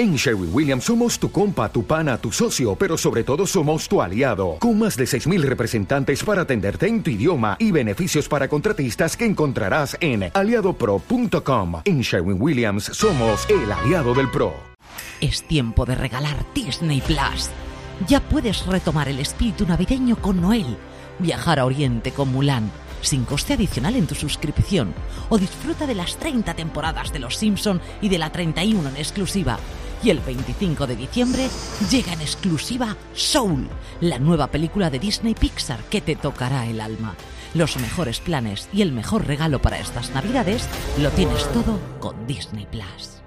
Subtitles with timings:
[0.00, 4.00] En Sherwin Williams somos tu compa, tu pana, tu socio, pero sobre todo somos tu
[4.00, 9.14] aliado, con más de 6.000 representantes para atenderte en tu idioma y beneficios para contratistas
[9.14, 11.82] que encontrarás en aliadopro.com.
[11.84, 14.54] En Sherwin Williams somos el aliado del PRO.
[15.20, 17.50] Es tiempo de regalar Disney Plus.
[18.08, 20.78] Ya puedes retomar el espíritu navideño con Noel,
[21.18, 22.70] viajar a Oriente con Mulan
[23.02, 24.94] sin coste adicional en tu suscripción
[25.28, 29.58] o disfruta de las 30 temporadas de Los Simpson y de la 31 en exclusiva.
[30.02, 31.48] Y el 25 de diciembre
[31.90, 33.68] llega en exclusiva Soul,
[34.00, 37.14] la nueva película de Disney Pixar que te tocará el alma.
[37.52, 42.66] Los mejores planes y el mejor regalo para estas Navidades lo tienes todo con Disney
[42.66, 43.20] Plus.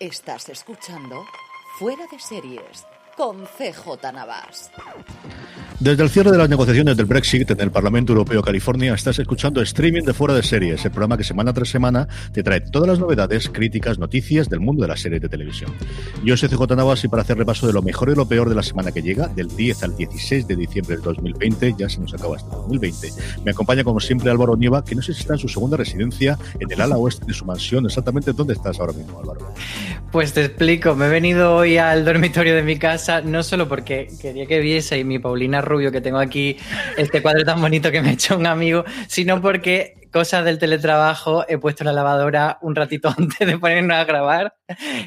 [0.00, 1.24] Estás escuchando
[1.78, 4.70] Fuera de Series con CJ Navas.
[5.80, 9.60] Desde el cierre de las negociaciones del Brexit en el Parlamento Europeo California, estás escuchando
[9.60, 12.98] streaming de Fuera de Series, el programa que semana tras semana te trae todas las
[13.00, 15.72] novedades, críticas, noticias del mundo de las series de televisión.
[16.24, 18.54] Yo soy CJ Navas y para hacer repaso de lo mejor y lo peor de
[18.54, 22.14] la semana que llega, del 10 al 16 de diciembre del 2020, ya se nos
[22.14, 23.08] acaba este 2020,
[23.44, 26.38] me acompaña como siempre Álvaro Nieva, que no sé si está en su segunda residencia
[26.60, 27.84] en el ala oeste de su mansión.
[27.84, 29.52] Exactamente, ¿dónde estás ahora mismo, Álvaro?
[30.12, 34.08] Pues te explico, me he venido hoy al dormitorio de mi casa, no solo porque
[34.20, 36.56] quería que viese y mi Paulina Rubio que tengo aquí,
[36.96, 41.58] este cuadro tan bonito que me hecho un amigo, sino porque cosas del teletrabajo he
[41.58, 44.54] puesto la lavadora un ratito antes de ponernos a grabar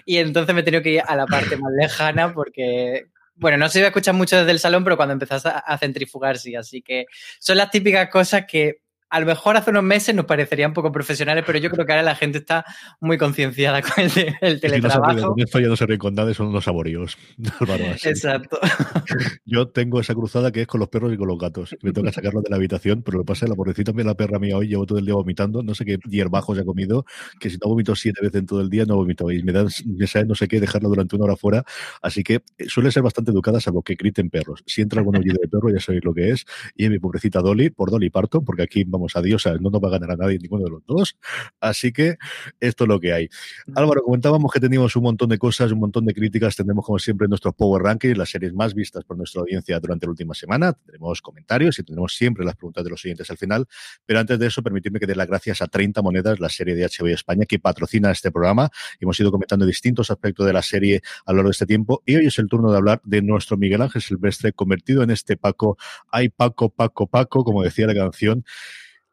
[0.06, 3.70] y entonces me he tenido que ir a la parte más lejana porque bueno, no
[3.70, 6.56] se iba a escuchar mucho desde el salón, pero cuando empezás a centrifugar sí.
[6.56, 7.06] Así que
[7.40, 11.44] son las típicas cosas que a lo mejor hace unos meses nos parecerían poco profesionales,
[11.45, 12.66] pero yo creo que ahora la gente está
[13.00, 14.03] muy concienciada con
[14.41, 15.33] el, teletrabajo.
[15.36, 17.17] Si esto ya no se ríen con son unos saboríos.
[18.03, 18.59] Exacto.
[19.45, 21.75] Yo tengo esa cruzada que es con los perros y con los gatos.
[21.81, 24.39] Me toca sacarlos de la habitación, pero lo que pasa es la pobrecita, la perra
[24.39, 27.06] mía hoy llevo todo el día vomitando, no sé qué hierbajos ha comido,
[27.40, 29.31] que si no vomito siete veces en todo el día, no vomito.
[29.31, 31.63] Y me dan, me sabe no sé qué, dejarlo durante una hora fuera.
[32.01, 34.63] Así que eh, suele ser bastante educada, salvo que griten perros.
[34.66, 36.46] Si entra algún oído de perro, ya sabéis lo que es.
[36.75, 39.88] Y mi pobrecita Dolly, por Dolly parto, porque aquí vamos a Dios, no nos va
[39.88, 41.18] a ganar a nadie ninguno de los dos.
[41.59, 42.18] Así que
[42.59, 43.30] esto es lo que hay.
[43.75, 46.56] Álvaro, comentábamos que teníamos un montón de cosas, un montón de críticas.
[46.56, 50.12] Tendremos, como siempre, nuestros Power Rankings, las series más vistas por nuestra audiencia durante la
[50.12, 50.74] última semana.
[50.74, 53.66] Tendremos comentarios y tendremos siempre las preguntas de los siguientes al final.
[54.06, 56.85] Pero antes de eso, permitidme que dé las gracias a 30 Monedas, la serie de
[56.85, 58.69] HBO España, que patrocina este programa.
[59.00, 62.02] Hemos ido comentando distintos aspectos de la serie a lo largo de este tiempo.
[62.06, 65.38] Y hoy es el turno de hablar de nuestro Miguel Ángel Silvestre, convertido en este
[65.38, 65.78] Paco.
[66.12, 68.46] Ay, Paco, Paco, Paco, como decía la canción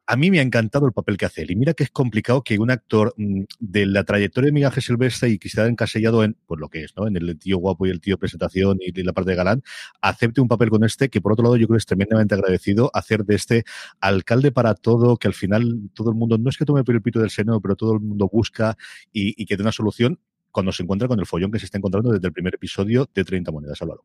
[0.06, 1.50] a mí me ha encantado el papel que hace él.
[1.52, 5.30] Y mira que es complicado que un actor mm, de la trayectoria de Miguel Silvestre
[5.30, 7.06] y que se ha encasellado en, pues lo que es, ¿no?
[7.06, 9.62] En el tío guapo y el tío presentación y la parte de galán,
[10.00, 13.24] acepte un papel con este, que por otro lado yo creo es tremendamente agradecido hacer
[13.24, 13.64] de este
[14.00, 17.20] alcalde para todo, que al final todo el mundo, no es que tome el pito
[17.20, 18.76] del seno, pero todo el mundo busca
[19.12, 20.18] y, y que dé una solución
[20.50, 23.24] cuando se encuentra con el follón que se está encontrando desde el primer episodio de
[23.24, 24.04] 30 monedas, Álvaro.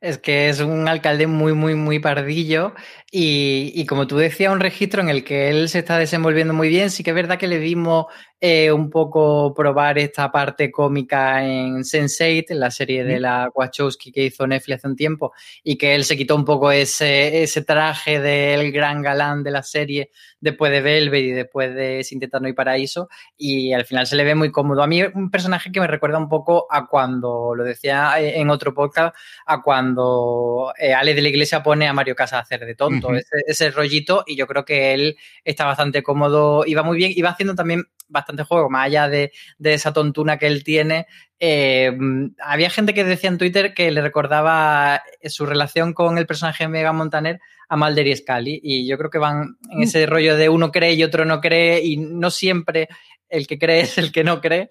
[0.00, 2.74] Es que es un alcalde muy, muy, muy pardillo
[3.10, 6.90] y, como tú decías, un registro en el que él se está desenvolviendo muy bien.
[6.90, 8.06] Sí que es verdad que le dimos
[8.40, 14.12] eh, un poco probar esta parte cómica en Sense8, en la serie de la Wachowski
[14.12, 15.32] que hizo Netflix hace un tiempo,
[15.62, 19.62] y que él se quitó un poco ese, ese traje del gran galán de la
[19.62, 20.10] serie
[20.40, 24.34] después de Velvet y después de Sin y Paraíso, y al final se le ve
[24.34, 24.82] muy cómodo.
[24.82, 28.74] A mí un personaje que me recuerda un poco a cuando, lo decía en otro
[28.74, 32.74] podcast, a cuando eh, Ale de la Iglesia pone a Mario Casas a hacer de
[32.74, 33.10] tonto,
[33.46, 37.54] ese, rollito, y yo creo que él está bastante cómodo, iba muy bien, iba haciendo
[37.54, 39.32] también bastante juego, más allá de,
[39.62, 41.06] esa tontuna que él tiene.
[41.38, 41.96] Eh,
[42.40, 46.68] había gente que decía en Twitter que le recordaba su relación con el personaje de
[46.68, 49.82] Mega Montaner a Mulder y Scully, y yo creo que van en mm.
[49.82, 52.88] ese rollo de uno cree y otro no cree, y no siempre
[53.28, 54.70] el que cree es el que no cree,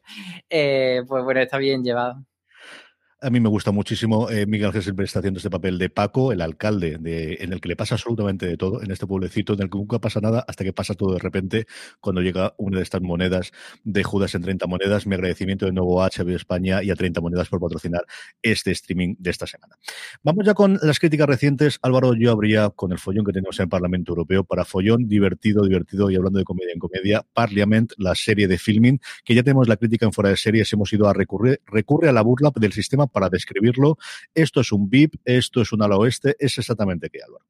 [0.50, 2.24] eh, pues bueno, está bien llevado.
[3.25, 6.42] A mí me gusta muchísimo eh, Miguel Ángel está haciendo este papel de Paco, el
[6.42, 9.69] alcalde, de, en el que le pasa absolutamente de todo, en este pueblecito en el
[9.72, 11.66] que nunca pasa nada hasta que pasa todo de repente
[12.00, 13.51] cuando llega una de estas monedas
[13.83, 15.07] de Judas en 30 monedas.
[15.07, 18.06] Mi agradecimiento de nuevo a HBO España y a 30 monedas por patrocinar
[18.44, 19.75] este streaming de esta semana.
[20.22, 21.80] Vamos ya con las críticas recientes.
[21.81, 25.63] Álvaro, yo habría con el follón que tenemos en el Parlamento Europeo para follón divertido,
[25.63, 29.68] divertido y hablando de comedia en comedia, Parliament, la serie de filming, que ya tenemos
[29.68, 32.72] la crítica en fuera de series, hemos ido a recurrir, recurre a la burla del
[32.72, 33.97] sistema para describirlo.
[34.33, 37.45] Esto es un VIP, esto es un ala oeste, es exactamente qué, Álvaro.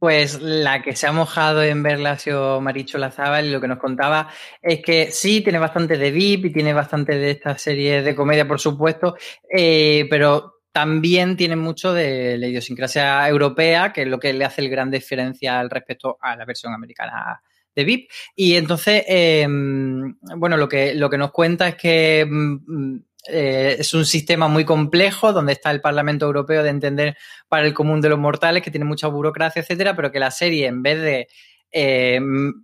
[0.00, 1.82] Pues la que se ha mojado en
[2.18, 4.28] sido Maricho Lazábal lo que nos contaba
[4.60, 8.46] es que sí, tiene bastante de VIP y tiene bastante de estas series de comedia,
[8.46, 9.16] por supuesto,
[9.48, 14.60] eh, pero también tiene mucho de la idiosincrasia europea, que es lo que le hace
[14.60, 17.40] el gran diferencial respecto a la versión americana
[17.74, 18.10] de VIP.
[18.34, 23.94] Y entonces, eh, bueno, lo que, lo que nos cuenta es que mm, eh, es
[23.94, 27.16] un sistema muy complejo donde está el Parlamento Europeo de entender
[27.48, 30.66] para el común de los mortales, que tiene mucha burocracia, etcétera, pero que la serie,
[30.66, 31.28] en vez de
[31.76, 32.20] eh,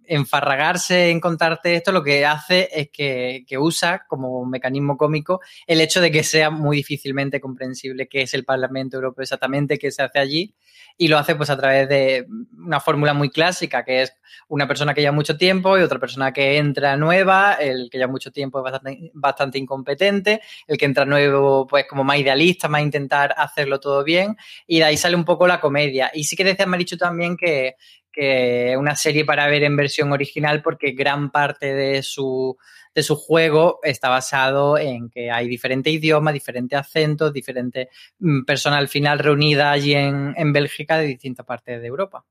[0.06, 6.00] enfarragarse en contarte esto, lo que hace es que, usa como mecanismo cómico el hecho
[6.00, 10.20] de que sea muy difícilmente comprensible qué es el Parlamento Europeo exactamente, qué se hace
[10.20, 10.54] allí,
[10.96, 12.24] y lo hace pues a través de
[12.56, 14.14] una fórmula muy clásica, que es
[14.46, 18.12] una persona que lleva mucho tiempo y otra persona que entra nueva, el que lleva
[18.12, 22.82] mucho tiempo es bastante, bastante incompetente, el que entra nuevo pues como más idealista, más
[22.82, 24.36] intentar hacerlo todo bien,
[24.68, 26.12] y de ahí sale un poco la comedia.
[26.14, 27.74] Y sí que decía dicho también que,
[28.12, 32.56] que una serie para ver en versión original porque gran parte de su
[32.94, 38.80] de su juego está basado en que hay diferentes idiomas, diferentes acentos, diferentes mm, personas
[38.80, 42.24] al final reunidas allí en, en Bélgica de distintas partes de Europa.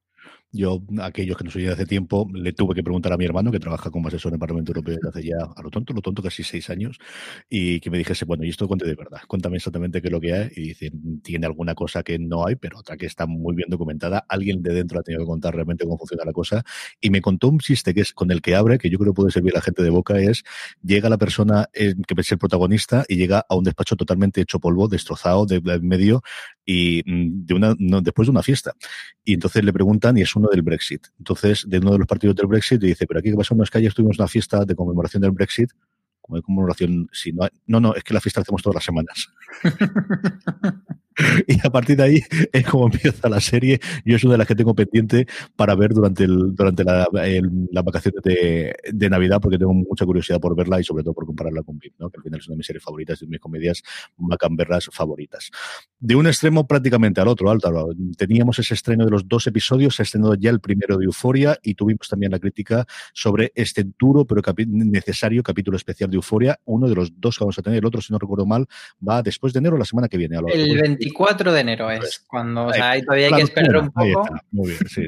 [0.51, 3.51] Yo, aquellos que no soy de hace tiempo, le tuve que preguntar a mi hermano,
[3.51, 6.01] que trabaja como asesor en el Parlamento Europeo desde hace ya, a lo tonto, lo
[6.01, 6.97] tonto, casi seis años,
[7.47, 10.19] y que me dijese, bueno, y esto cuente de verdad, cuéntame exactamente qué es lo
[10.19, 10.91] que hay, y dice,
[11.21, 14.73] tiene alguna cosa que no hay, pero otra que está muy bien documentada, alguien de
[14.73, 16.63] dentro ha tenido que contar realmente cómo funciona la cosa,
[16.99, 19.29] y me contó un chiste que es con el que abre, que yo creo puede
[19.29, 20.43] servir a la gente de boca, es,
[20.81, 24.87] llega la persona que es el protagonista y llega a un despacho totalmente hecho polvo,
[24.87, 26.23] destrozado, de, de medio,
[26.71, 27.47] y mm,
[27.79, 28.75] no, después de una fiesta.
[29.23, 31.07] Y entonces le preguntan, y es uno del Brexit.
[31.17, 33.61] Entonces, de uno de los partidos del Brexit, y dice, pero aquí que pasó en
[33.61, 35.71] las calles, tuvimos una fiesta de conmemoración del Brexit.
[36.21, 38.83] Como de conmemoración, si no, no, no, es que la fiesta la hacemos todas las
[38.83, 39.29] semanas.
[41.47, 42.21] y a partir de ahí
[42.51, 43.79] es como empieza la serie.
[44.05, 47.83] Yo es una de las que tengo pendiente para ver durante el, durante la, las
[47.83, 51.63] vacaciones de, de, Navidad, porque tengo mucha curiosidad por verla y sobre todo por compararla
[51.63, 52.09] con VIP, ¿no?
[52.09, 53.81] que al final es una de mis series favoritas, de mis comedias
[54.17, 55.49] macamberras favoritas.
[55.99, 57.89] De un extremo prácticamente al otro, Álvaro.
[58.17, 61.57] Teníamos ese estreno de los dos episodios, se ha estrenado ya el primero de Euforia
[61.63, 66.59] y tuvimos también la crítica sobre este duro pero capi necesario capítulo especial de Euforia.
[66.65, 68.67] Uno de los dos que vamos a tener, el otro, si no recuerdo mal,
[69.07, 70.37] va después de enero, la semana que viene.
[70.37, 73.91] A el 24 de enero es cuando, o sea, ahí todavía hay que esperar un
[73.91, 74.27] poco.
[74.51, 75.07] Muy bien, sí,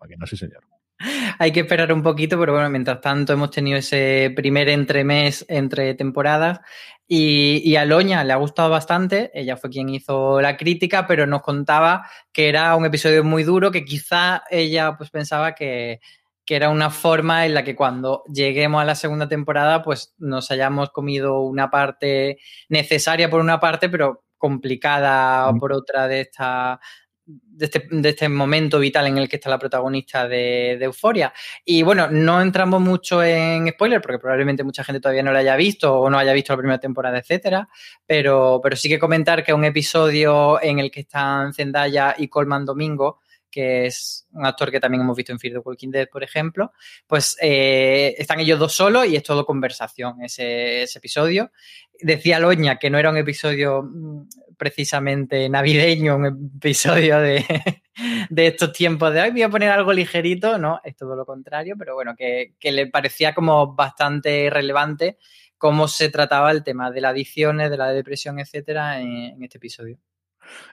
[0.00, 0.62] máquina, sí, señor.
[1.38, 5.94] Hay que esperar un poquito, pero bueno, mientras tanto hemos tenido ese primer entremés entre
[5.94, 6.60] temporadas
[7.06, 11.26] y, y, a Loña le ha gustado bastante, ella fue quien hizo la crítica, pero
[11.26, 16.00] nos contaba que era un episodio muy duro, que quizá ella pues pensaba que,
[16.46, 20.50] que era una forma en la que cuando lleguemos a la segunda temporada pues nos
[20.50, 22.38] hayamos comido una parte
[22.68, 26.78] necesaria por una parte, pero complicada por otra de esta
[27.24, 31.32] de este, de este, momento vital en el que está la protagonista de, de, Euforia.
[31.64, 35.56] Y bueno, no entramos mucho en spoiler porque probablemente mucha gente todavía no la haya
[35.56, 37.70] visto o no haya visto la primera temporada, etcétera.
[38.04, 42.66] Pero, pero sí que comentar que un episodio en el que están Zendaya y Colman
[42.66, 43.20] Domingo
[43.54, 46.72] que es un actor que también hemos visto en Fear the Walking Dead, por ejemplo,
[47.06, 51.52] pues eh, están ellos dos solos y es todo conversación ese, episodio.
[52.00, 57.44] Decía Loña que no era un episodio mm, precisamente navideño, un episodio de,
[58.28, 61.76] de estos tiempos de hoy, voy a poner algo ligerito, no, es todo lo contrario,
[61.78, 65.16] pero bueno, que, que le parecía como bastante relevante
[65.58, 70.00] cómo se trataba el tema de las adicciones, de la depresión, etcétera, en este episodio.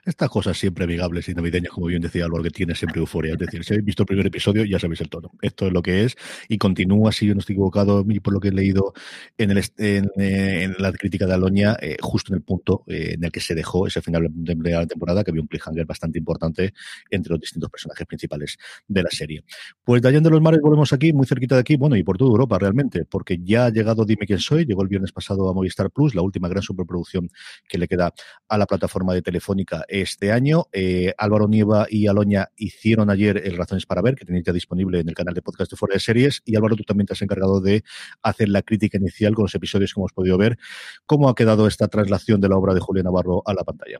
[0.04, 3.32] Estas cosas siempre amigables y navideñas, como bien decía Álvaro, que tiene siempre euforia.
[3.32, 5.30] Es decir, si habéis visto el primer episodio, ya sabéis el tono.
[5.40, 6.16] Esto es lo que es
[6.48, 8.92] y continúa, si yo no estoy equivocado, por lo que he leído
[9.38, 13.14] en, el, en, eh, en la crítica de Aloña, eh, justo en el punto eh,
[13.14, 16.18] en el que se dejó ese final de la temporada, que había un cliffhanger bastante
[16.18, 16.72] importante
[17.10, 19.44] entre los distintos personajes principales de la serie.
[19.84, 22.18] Pues de allá de los mares volvemos aquí, muy cerquita de aquí, bueno, y por
[22.18, 25.54] toda Europa realmente, porque ya ha llegado Dime quién soy, llegó el viernes pasado a
[25.54, 27.28] Movistar Plus, la última gran superproducción
[27.68, 28.12] que le queda
[28.48, 30.66] a la plataforma de Telefónica este año.
[30.72, 35.00] Eh, Álvaro Nieva y Aloña hicieron ayer el Razones para Ver, que tenéis ya disponible
[35.00, 36.42] en el canal de podcast de Fuera de Series.
[36.44, 37.84] Y Álvaro, tú también te has encargado de
[38.22, 40.58] hacer la crítica inicial con los episodios que hemos podido ver.
[41.06, 43.98] ¿Cómo ha quedado esta traslación de la obra de Julio Navarro a la pantalla?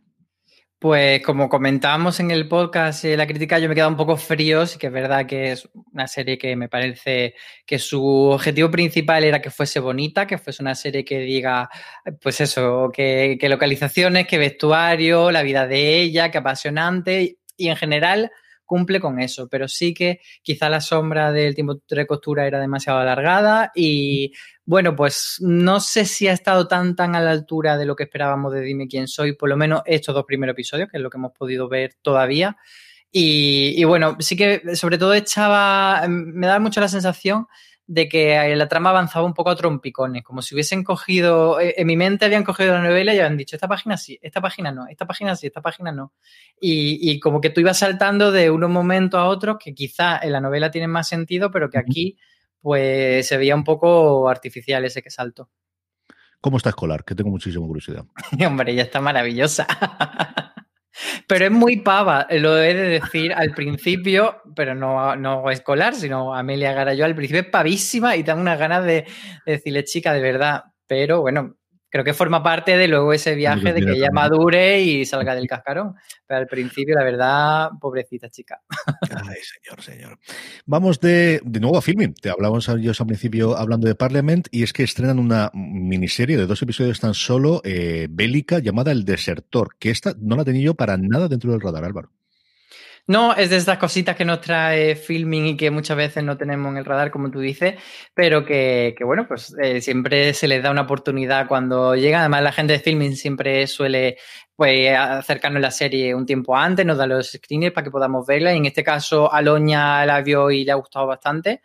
[0.83, 4.67] Pues como comentábamos en el podcast, la crítica yo me he quedado un poco frío,
[4.67, 9.23] sí que es verdad que es una serie que me parece que su objetivo principal
[9.23, 11.71] era que fuese bonita, que fuese una serie que diga,
[12.21, 18.33] pues eso, que, localizaciones, que vestuario, la vida de ella, que apasionante y en general
[18.65, 22.99] cumple con eso, pero sí que quizá la sombra del tiempo de costura era demasiado
[22.99, 24.33] alargada y
[24.65, 28.05] bueno, pues no sé si ha estado tan tan a la altura de lo que
[28.05, 31.11] esperábamos de Dime quién soy, por lo menos estos dos primeros episodios, que es lo
[31.11, 32.57] que hemos podido ver todavía.
[33.15, 37.47] Y, bueno, sí que sobre todo echaba, me daba mucho la sensación
[37.87, 41.87] de que la trama avanzaba un poco a trompicones, como si hubiesen cogido, eh, en
[41.87, 44.87] mi mente habían cogido la novela y habían dicho, esta página sí, esta página no,
[44.87, 46.15] esta página sí, esta página no.
[46.59, 50.41] Y, como que tú ibas saltando de unos momentos a otros que quizá en la
[50.41, 52.17] novela tienen más sentido, pero que aquí
[52.63, 55.51] pues se veía un poco artificial ese que saltó.
[56.41, 57.05] ¿Cómo está Escolar?
[57.05, 58.05] Que tengo muchísima curiosidad.
[58.47, 59.67] Hombre, ya está maravillosa.
[61.29, 66.35] pero es muy pava, lo he de decir al principio, pero no, no escolar, sino
[66.35, 69.07] Amelia Garayó al principio es pavísima y tengo unas ganas de,
[69.47, 70.65] de decirle, chica, de verdad.
[70.87, 71.57] Pero bueno,
[71.93, 75.47] creo que forma parte de luego ese viaje de que ella madure y salga del
[75.47, 75.95] cascarón.
[76.27, 78.63] Pero al principio, la verdad, pobrecita chica.
[79.11, 80.19] Ay, señor, señor.
[80.65, 82.15] Vamos de, de nuevo a filming.
[82.15, 86.47] Te hablábamos yo al principio hablando de Parliament y es que estrenan una miniserie de
[86.47, 90.75] dos episodios tan solo eh, bélica llamada El Desertor, que esta no la tenía yo
[90.75, 92.11] para nada dentro del radar, Álvaro.
[93.09, 96.71] No, es de estas cositas que nos trae filming y que muchas veces no tenemos
[96.71, 97.75] en el radar, como tú dices,
[98.15, 102.21] pero que, bueno, pues eh, siempre se les da una oportunidad cuando llega.
[102.21, 104.19] Además, la gente de filming siempre suele
[104.55, 108.55] pues acercarnos la serie un tiempo antes, nos da los screeners para que podamos verla.
[108.55, 111.61] Y en este caso, Aloña la vio y le ha gustado bastante,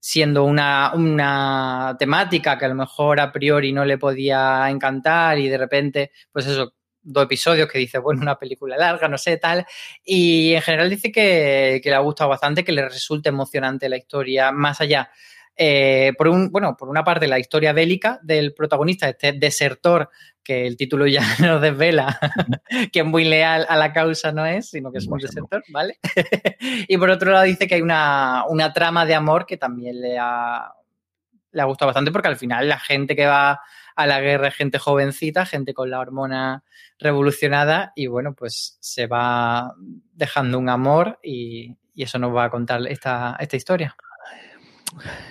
[0.00, 5.48] siendo una, una temática que a lo mejor a priori no le podía encantar y
[5.48, 9.66] de repente, pues eso, dos episodios que dice, bueno, una película larga, no sé, tal.
[10.04, 14.52] Y en general dice que, le ha gustado bastante, que le resulta emocionante la historia,
[14.52, 15.10] más allá.
[15.54, 20.08] Eh, por un, bueno, por una parte, la historia bélica del protagonista, este desertor,
[20.42, 22.18] que el título ya nos desvela,
[22.92, 25.98] que es muy leal a la causa no es, sino que es un desertor, ¿vale?
[26.88, 30.18] y por otro lado dice que hay una, una trama de amor que también le
[30.18, 30.72] ha,
[31.52, 33.60] le ha gustado bastante, porque al final la gente que va
[33.96, 36.64] a la guerra gente jovencita, gente con la hormona
[36.98, 39.74] revolucionada y bueno, pues se va
[40.12, 43.96] dejando un amor y, y eso nos va a contar esta, esta historia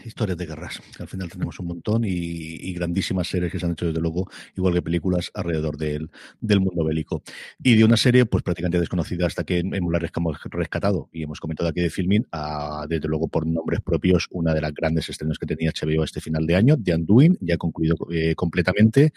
[0.05, 3.87] historias de guerras, al final tenemos un montón y, grandísimas series que se han hecho
[3.87, 7.21] desde luego, igual que películas alrededor del, del mundo bélico.
[7.61, 9.91] Y de una serie pues prácticamente desconocida hasta que hemos
[10.45, 12.25] rescatado y hemos comentado aquí de filming,
[12.87, 16.45] desde luego por nombres propios, una de las grandes estrenos que tenía HBO este final
[16.45, 19.13] de año, The Undoing, ya concluido eh, completamente.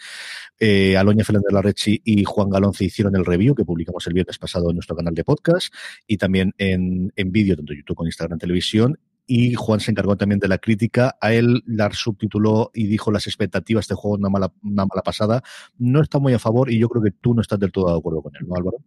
[0.59, 4.37] Eh, Aloña Fernández Larrechi y Juan Galón se hicieron el review que publicamos el viernes
[4.37, 5.73] pasado en nuestro canal de podcast
[6.07, 10.39] y también en, en vídeo, tanto YouTube como Instagram Televisión y Juan se encargó también
[10.39, 11.17] de la crítica.
[11.19, 15.01] A él la subtituló y dijo las expectativas de este juego una mala, una mala
[15.03, 15.41] pasada.
[15.77, 17.97] No está muy a favor y yo creo que tú no estás del todo de
[17.97, 18.77] acuerdo con él, ¿no, Álvaro?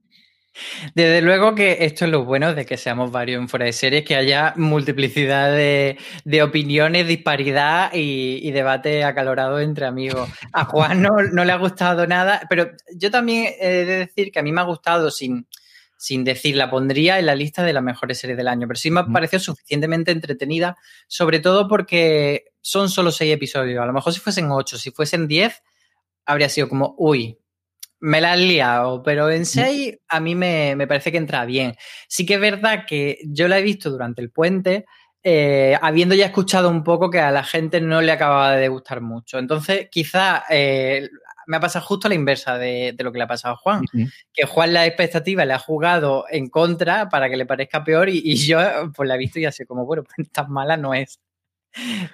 [0.94, 4.04] Desde luego que esto es lo bueno de que seamos varios en fuera de series,
[4.04, 5.96] que haya multiplicidad de,
[6.42, 10.28] opiniones, disparidad y, debate acalorado entre amigos.
[10.52, 14.40] A Juan no, no, le ha gustado nada, pero yo también he de decir que
[14.40, 15.46] a mí me ha gustado sin,
[15.98, 18.90] sin decir, la pondría en la lista de las mejores series del año, pero sí
[18.90, 20.76] me ha parecido suficientemente entretenida,
[21.08, 23.82] sobre todo porque son solo seis episodios.
[23.82, 25.60] A lo mejor si fuesen ocho, si fuesen diez,
[26.24, 27.36] habría sido como, uy,
[27.98, 31.74] me la han liado, pero en seis a mí me, parece que entra bien.
[32.06, 34.86] Sí que es verdad que yo la he visto durante el puente,
[35.24, 39.00] eh, habiendo ya escuchado un poco que a la gente no le acababa de gustar
[39.00, 39.38] mucho.
[39.40, 41.08] Entonces, quizá eh,
[41.48, 43.84] me ha pasado justo la inversa de, lo que le ha pasado a Juan.
[44.32, 48.36] Que Juan la expectativa le ha jugado en contra para que le parezca peor y,
[48.36, 48.58] yo
[48.94, 51.18] pues la he visto y así como, bueno, pues tan mala no es.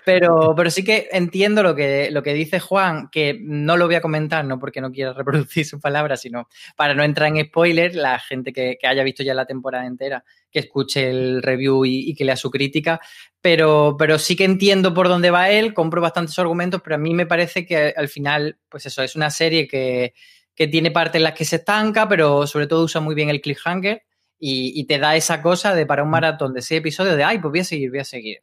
[0.05, 3.95] Pero, pero sí que entiendo lo que, lo que dice Juan, que no lo voy
[3.95, 7.95] a comentar, no porque no quiera reproducir sus palabras, sino para no entrar en spoiler,
[7.95, 12.25] la gente que, haya visto ya la temporada entera, que escuche el review y, que
[12.25, 13.01] lea su crítica.
[13.41, 17.15] Pero, pero sí que entiendo por dónde va él, compro bastantes argumentos, pero a mí
[17.15, 20.15] me parece que al final, pues eso, es una serie que,
[20.55, 23.41] que tiene partes en las que se estanca, pero sobre todo usa muy bien el
[23.41, 24.03] cliffhanger
[24.39, 27.39] y, y te da esa cosa de para un maratón de seis episodios de, ay,
[27.39, 28.39] pues voy a seguir, voy a seguir.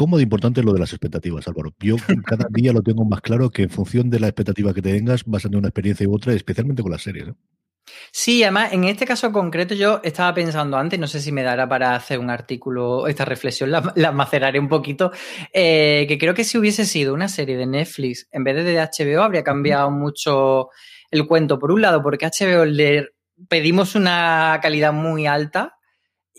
[0.00, 1.74] ¿Cómo de importante es lo de las expectativas, Álvaro?
[1.78, 5.24] Yo cada día lo tengo más claro que en función de la expectativa que tengas
[5.26, 7.28] vas a tener una experiencia u otra, especialmente con las series.
[7.28, 7.34] ¿eh?
[8.10, 11.68] Sí, además, en este caso concreto yo estaba pensando antes, no sé si me dará
[11.68, 15.12] para hacer un artículo, esta reflexión la, maceraré un poquito,
[15.52, 18.78] eh, que creo que si hubiese sido una serie de Netflix en vez de de
[18.80, 20.70] HBO habría cambiado mucho
[21.10, 21.58] el cuento.
[21.58, 23.10] Por un lado, porque HBO le
[23.50, 25.74] pedimos una calidad muy alta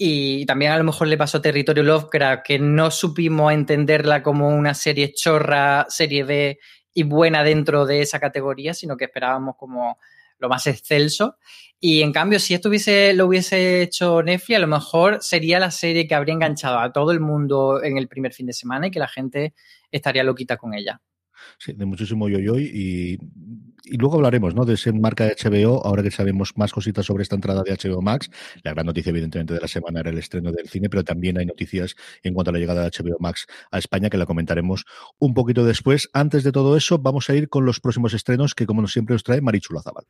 [0.04, 4.74] y también a lo mejor le pasó Territorio Lovecraft, que no supimos entenderla como una
[4.74, 6.60] serie chorra, serie B
[6.92, 10.00] y buena dentro de esa categoría, sino que esperábamos como
[10.40, 11.38] lo más excelso.
[11.80, 15.70] Y en cambio, si esto hubiese, lo hubiese hecho Netflix, a lo mejor sería la
[15.70, 18.92] serie que habría enganchado a todo el mundo en el primer fin de semana y
[18.92, 19.54] que la gente
[19.92, 21.00] estaría loquita con ella.
[21.60, 23.18] Sí, de muchísimo yoyoy y,
[23.84, 24.66] y luego hablaremos ¿no?
[24.66, 28.02] de ese marca de HBO, ahora que sabemos más cositas sobre esta entrada de HBO
[28.02, 28.30] Max.
[28.64, 31.46] La gran noticia, evidentemente, de la semana era el estreno del cine, pero también hay
[31.46, 34.86] noticias en cuanto a la llegada de HBO Max a España, que la comentaremos
[35.20, 36.10] un poquito después.
[36.14, 39.24] Antes de todo eso, vamos a ir con los próximos estrenos que, como siempre, nos
[39.24, 40.06] trae Marichu Lazabal.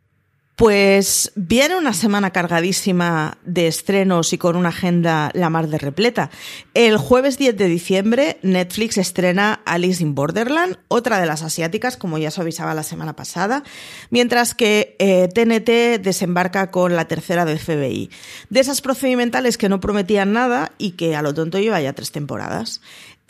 [0.55, 6.29] Pues viene una semana cargadísima de estrenos y con una agenda la mar de repleta.
[6.75, 12.19] El jueves 10 de diciembre Netflix estrena Alice in Borderland, otra de las asiáticas, como
[12.19, 13.63] ya se avisaba la semana pasada,
[14.11, 14.95] mientras que
[15.33, 18.11] TNT eh, desembarca con la tercera de FBI.
[18.49, 22.11] De esas procedimentales que no prometían nada y que a lo tonto lleva ya tres
[22.11, 22.81] temporadas.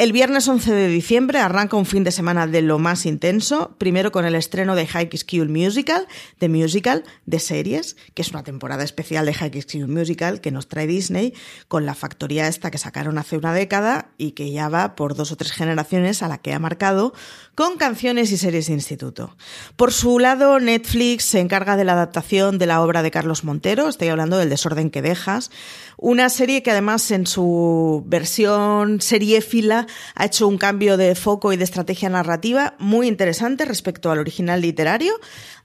[0.01, 4.12] El viernes 11 de diciembre arranca un fin de semana de lo más intenso, primero
[4.12, 6.08] con el estreno de High School Musical,
[6.39, 10.67] de musical, de series, que es una temporada especial de High School Musical que nos
[10.67, 11.36] trae Disney,
[11.67, 15.31] con la factoría esta que sacaron hace una década y que ya va por dos
[15.31, 17.13] o tres generaciones a la que ha marcado,
[17.62, 19.38] con canciones y series de instituto.
[19.75, 23.88] Por su lado, Netflix se encarga de la adaptación de la obra de Carlos Montero,
[23.88, 25.51] estoy hablando del desorden que dejas,
[25.96, 31.58] una serie que además en su versión seriéfila ha hecho un cambio de foco y
[31.58, 35.13] de estrategia narrativa muy interesante respecto al original literario.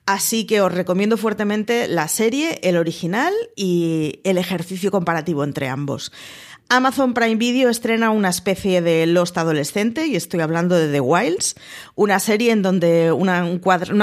[0.05, 6.13] Así que os recomiendo fuertemente la serie, el original y el ejercicio comparativo entre ambos.
[6.69, 11.55] Amazon Prime Video estrena una especie de Lost adolescente, y estoy hablando de The Wilds,
[11.95, 13.47] una serie en donde una,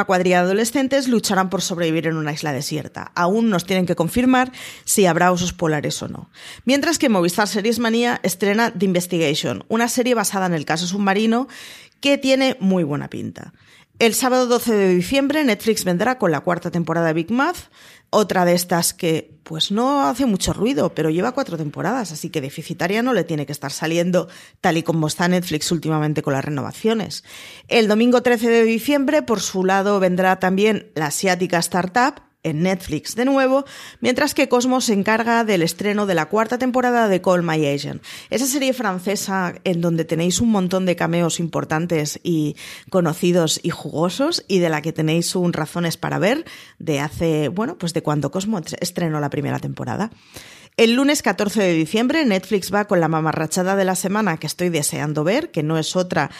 [0.05, 3.11] cuadrilla de adolescentes lucharán por sobrevivir en una isla desierta.
[3.15, 4.53] Aún nos tienen que confirmar
[4.85, 6.29] si habrá osos polares o no.
[6.63, 11.49] Mientras que Movistar Series Manía estrena The Investigation, una serie basada en el caso submarino
[11.99, 13.51] que tiene muy buena pinta.
[13.99, 17.69] El sábado 12 de diciembre Netflix vendrá con la cuarta temporada de Big Math,
[18.13, 22.41] otra de estas que pues no hace mucho ruido, pero lleva cuatro temporadas, así que
[22.41, 24.29] deficitaria no le tiene que estar saliendo
[24.61, 27.23] tal y como está Netflix últimamente con las renovaciones.
[27.67, 33.15] El domingo 13 de diciembre, por su lado, vendrá también la asiática Startup, en Netflix
[33.15, 33.65] de nuevo,
[34.01, 38.03] mientras que Cosmos se encarga del estreno de la cuarta temporada de Call My Agent.
[38.29, 42.55] Esa serie francesa en donde tenéis un montón de cameos importantes y
[42.89, 46.45] conocidos y jugosos y de la que tenéis un razones para ver
[46.79, 50.11] de hace, bueno, pues de cuando Cosmos estrenó la primera temporada.
[50.75, 54.69] El lunes 14 de diciembre Netflix va con la mamarrachada de la semana que estoy
[54.69, 56.31] deseando ver, que no es otra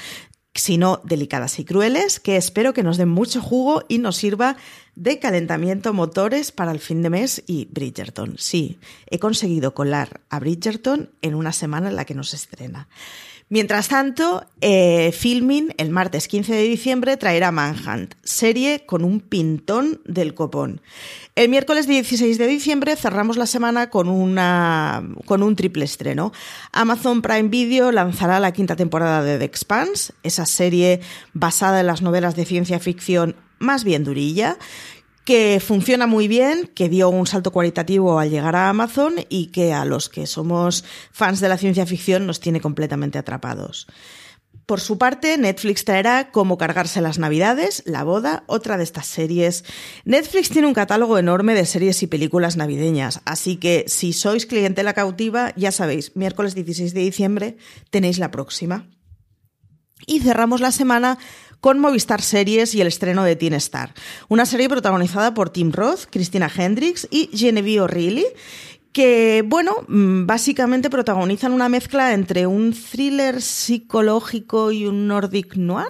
[0.56, 4.56] sino delicadas y crueles, que espero que nos den mucho jugo y nos sirva
[4.96, 8.36] de calentamiento motores para el fin de mes y Bridgerton.
[8.38, 8.78] Sí,
[9.10, 12.88] he conseguido colar a Bridgerton en una semana en la que nos estrena.
[13.54, 20.02] Mientras tanto, eh, Filming, el martes 15 de diciembre, traerá Manhunt, serie con un pintón
[20.06, 20.82] del copón.
[21.36, 26.34] El miércoles 16 de diciembre cerramos la semana con, una, con un triple estreno.
[26.72, 31.02] Amazon Prime Video lanzará la quinta temporada de The Expanse, esa serie
[31.34, 34.58] basada en las novelas de ciencia ficción más bien durilla,
[35.26, 39.74] que funciona muy bien, que dio un salto cualitativo al llegar a Amazon y que
[39.74, 43.88] a los que somos fans de la ciencia ficción nos tiene completamente atrapados.
[44.66, 49.66] Por su parte, Netflix traerá Cómo cargarse las navidades, La boda, otra de estas series.
[50.06, 54.94] Netflix tiene un catálogo enorme de series y películas navideñas, así que si sois clientela
[54.94, 57.58] cautiva, ya sabéis, miércoles 16 de diciembre
[57.90, 58.88] tenéis la próxima.
[60.06, 61.18] Y cerramos la semana
[61.64, 63.94] con Movistar Series y el estreno de Teen Star,
[64.28, 68.26] una serie protagonizada por Tim Roth, Christina Hendricks y Genevieve O'Reilly
[68.92, 75.88] que, bueno, mm, básicamente protagonizan una mezcla entre un thriller psicológico y un Nordic noir.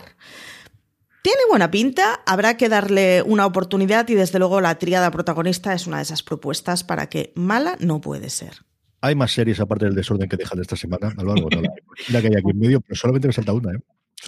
[1.23, 5.87] Tiene buena pinta, habrá que darle una oportunidad y desde luego la tríada protagonista es
[5.87, 8.57] una de esas propuestas para que mala no puede ser.
[9.01, 11.61] Hay más series aparte del desorden que dejan esta semana, a lo largo no
[12.09, 13.79] la, que hay aquí en medio, pero solamente me salta una, ¿eh?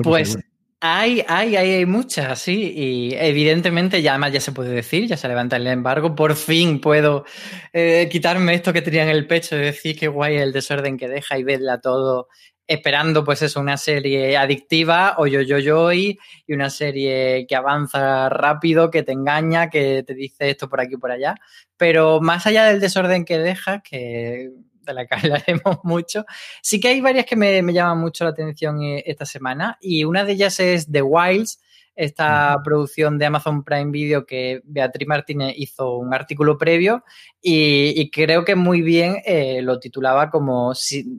[0.04, 0.40] pues
[0.82, 5.28] hay, hay, hay, muchas, sí, y evidentemente ya además ya se puede decir, ya se
[5.28, 7.26] levanta el embargo, por fin puedo
[7.74, 11.08] eh, quitarme esto que tenía en el pecho y decir que guay el desorden que
[11.08, 12.28] deja y verla todo
[12.68, 18.30] esperando pues eso, una serie adictiva o yo yo yo y una serie que avanza
[18.30, 21.36] rápido, que te engaña, que te dice esto por aquí por allá,
[21.78, 24.52] pero más allá del desorden que deja, que
[24.86, 26.26] de la que hablaremos mucho.
[26.62, 30.24] Sí que hay varias que me, llaman mucho la atención eh, esta semana y una
[30.24, 31.60] de ellas es The Wilds,
[31.96, 37.06] esta producción de Amazon Prime Video que Beatriz Martínez hizo un artículo previo
[37.42, 40.74] y, creo que muy bien eh, lo titulaba como,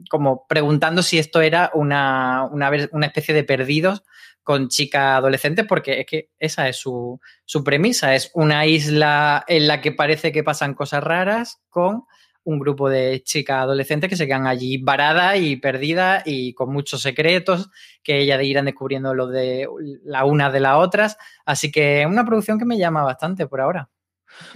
[0.09, 4.03] como preguntando si esto era una, una, una especie de perdidos
[4.47, 9.67] con chicas adolescentes, porque es que esa es su, su premisa, es una isla en
[9.67, 12.05] la que parece que pasan cosas raras con
[12.47, 17.01] un grupo de chicas adolescentes que se quedan allí varadas y perdidas y con muchos
[17.01, 17.69] secretos
[18.01, 19.67] que ellas irán descubriendo lo de
[20.05, 21.17] la una de las otras.
[21.45, 23.89] Así que es una producción que me llama bastante por ahora.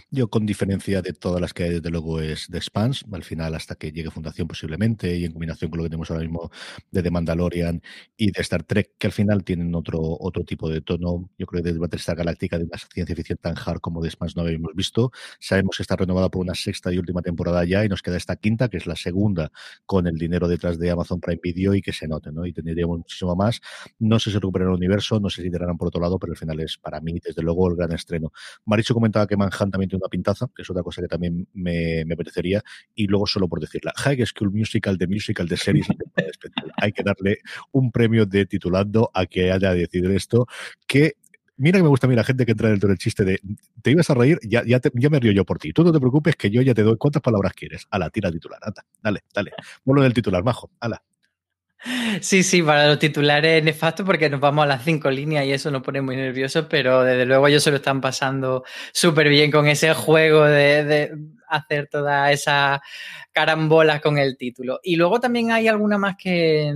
[0.10, 3.56] Yo, con diferencia de todas las que hay, desde luego, es de Spans, al final,
[3.56, 6.52] hasta que llegue Fundación posiblemente, y en combinación con lo que tenemos ahora mismo
[6.92, 7.82] de The Mandalorian
[8.18, 11.30] y de Star Trek, que al final tienen otro, otro tipo de tono.
[11.38, 14.36] Yo creo que de Battlestar Galáctica, de una ciencia ficción tan hard como de Spans
[14.36, 15.12] no habíamos visto.
[15.40, 18.36] Sabemos que está renovada por una sexta y última temporada ya, y nos queda esta
[18.36, 19.52] quinta, que es la segunda,
[19.86, 22.46] con el dinero detrás de Amazon Prime Video y que se note, ¿no?
[22.46, 23.62] Y tendríamos muchísimo más.
[24.00, 26.38] No sé si recuperan el universo, no sé si tirarán por otro lado, pero al
[26.38, 28.32] final es para mí, desde luego, el gran estreno.
[28.66, 32.04] Maricho comentaba que Manhattan también tiene una pintaza, que es otra cosa que también me,
[32.06, 32.64] me apetecería.
[32.96, 35.88] Y luego, solo por decirla, High School Musical, de musical de series,
[36.78, 37.40] hay que darle
[37.72, 40.48] un premio de titulando a que haya decidido esto,
[40.88, 41.16] que
[41.58, 43.40] mira que me gusta a mí la gente que entra dentro del chiste de
[43.82, 45.74] te ibas a reír, ya, ya, ya me río yo por ti.
[45.74, 47.88] Tú no te preocupes que yo ya te doy cuántas palabras quieres.
[47.92, 49.52] Ala, tira titular, anda, dale, dale.
[49.84, 51.04] Vuelvo del titular, majo, ala.
[52.22, 55.72] Sí, sí, para los titulares nefasto porque nos vamos a las cinco líneas y eso
[55.72, 58.64] nos pone muy nerviosos, pero desde luego ellos se lo están pasando
[58.94, 61.12] súper bien con ese juego de,
[61.48, 62.80] hacer todas esas
[63.32, 64.80] carambolas con el título.
[64.84, 66.74] Y luego también hay alguna más que,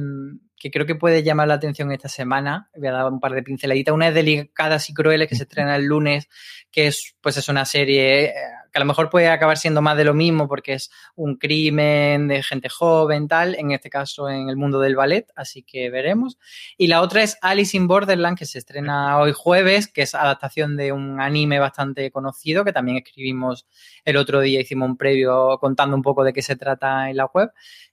[0.71, 2.69] creo que puede llamar la atención esta semana.
[2.75, 3.93] Voy a dar un par de pinceladitas.
[3.93, 6.27] Una es Delicadas y Crueles, que se estrena el lunes,
[6.71, 8.33] que es, pues es una serie
[8.75, 12.27] que a lo mejor puede acabar siendo más de lo mismo porque es un crimen
[12.27, 16.37] de gente joven, tal, en este caso en el mundo del ballet, así que veremos.
[16.77, 20.75] Y la otra es Alice in Borderland, que se estrena hoy jueves, que es adaptación
[20.75, 23.65] de un anime bastante conocido, que también escribimos
[24.03, 27.27] el otro día, hicimos un previo contando un poco de qué se trata en la
[27.27, 27.51] web.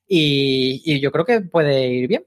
[0.08, 2.24] Y, y yo creo que puede ir bien.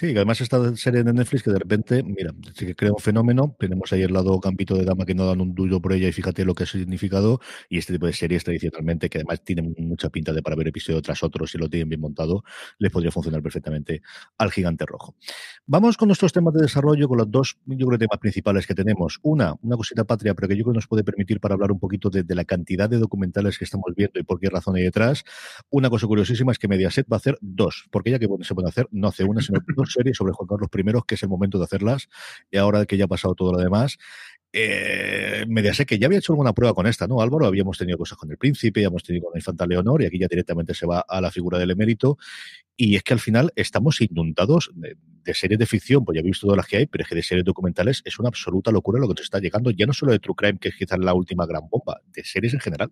[0.00, 3.00] Sí, que además esta serie de Netflix que de repente, mira, sí que crea un
[3.00, 3.56] fenómeno.
[3.58, 6.12] Tenemos ahí el lado campito de dama que no dan un duro por ella y
[6.12, 7.40] fíjate lo que ha significado.
[7.68, 11.02] Y este tipo de series tradicionalmente, que además tienen mucha pinta de para ver episodio
[11.02, 12.44] tras otro, si lo tienen bien montado,
[12.78, 14.00] les podría funcionar perfectamente
[14.38, 15.16] al gigante rojo.
[15.66, 19.18] Vamos con nuestros temas de desarrollo, con los dos, yo creo, temas principales que tenemos.
[19.22, 21.80] Una, una cosita patria, pero que yo creo que nos puede permitir para hablar un
[21.80, 24.84] poquito de, de la cantidad de documentales que estamos viendo y por qué razón hay
[24.84, 25.24] detrás.
[25.70, 28.68] Una cosa curiosísima es que Mediaset va a hacer dos, porque ya que se puede
[28.68, 31.58] hacer, no hace una, sino dos series sobre Juan Carlos I, que es el momento
[31.58, 32.08] de hacerlas,
[32.50, 33.98] y ahora que ya ha pasado todo lo demás,
[34.52, 37.46] eh, Mediaset, que ya había hecho alguna prueba con esta, ¿no, Álvaro?
[37.46, 40.18] Habíamos tenido cosas con el príncipe, ya hemos tenido con la infanta Leonor, y aquí
[40.18, 42.16] ya directamente se va a la figura del emérito,
[42.76, 44.96] y es que al final estamos inundados de,
[45.28, 47.14] de series de ficción, pues ya habéis visto todas las que hay, pero es que
[47.14, 50.12] de series documentales es una absoluta locura lo que nos está llegando, ya no solo
[50.12, 52.90] de True Crime, que es quizás la última gran bomba, de series en general.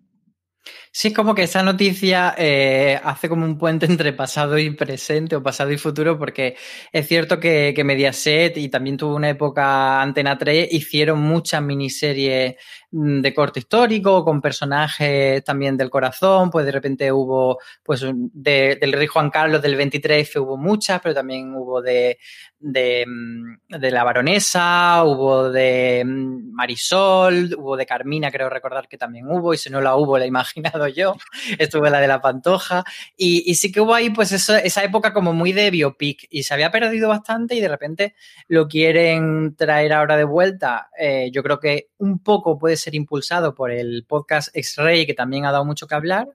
[0.91, 5.35] Sí, es como que esa noticia eh, hace como un puente entre pasado y presente
[5.35, 6.55] o pasado y futuro, porque
[6.91, 12.55] es cierto que, Mediaset y también tuvo una época Antena 3, hicieron muchas miniseries
[12.89, 18.03] mm, de corte histórico, con personajes también del corazón, pues de repente hubo, pues
[18.33, 22.17] de, del rey Juan Carlos del 23 hubo muchas, pero también hubo de,
[22.59, 29.27] de, mm, la baronesa, hubo de mm, Marisol, hubo de Carmina, creo recordar que también
[29.27, 30.27] hubo, y si no la hubo, la he
[30.57, 31.15] imaginado yo,
[31.59, 32.83] estuve la de la Pantoja,
[33.15, 36.43] y, y sí que hubo ahí pues eso, esa época como muy de biopic, y
[36.43, 38.15] se había perdido bastante y de repente
[38.47, 43.53] lo quieren traer ahora de vuelta, eh, yo creo que un poco puede ser impulsado
[43.53, 46.27] por el podcast X-Ray, que también ha dado mucho que hablar,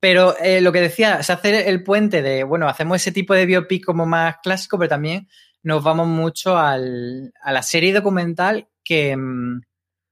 [0.00, 3.44] pero eh, lo que decía, se hace el puente de, bueno, hacemos ese tipo de
[3.44, 5.28] biopic como más clásico, pero también
[5.62, 9.60] nos vamos mucho al, a la serie documental que, mm,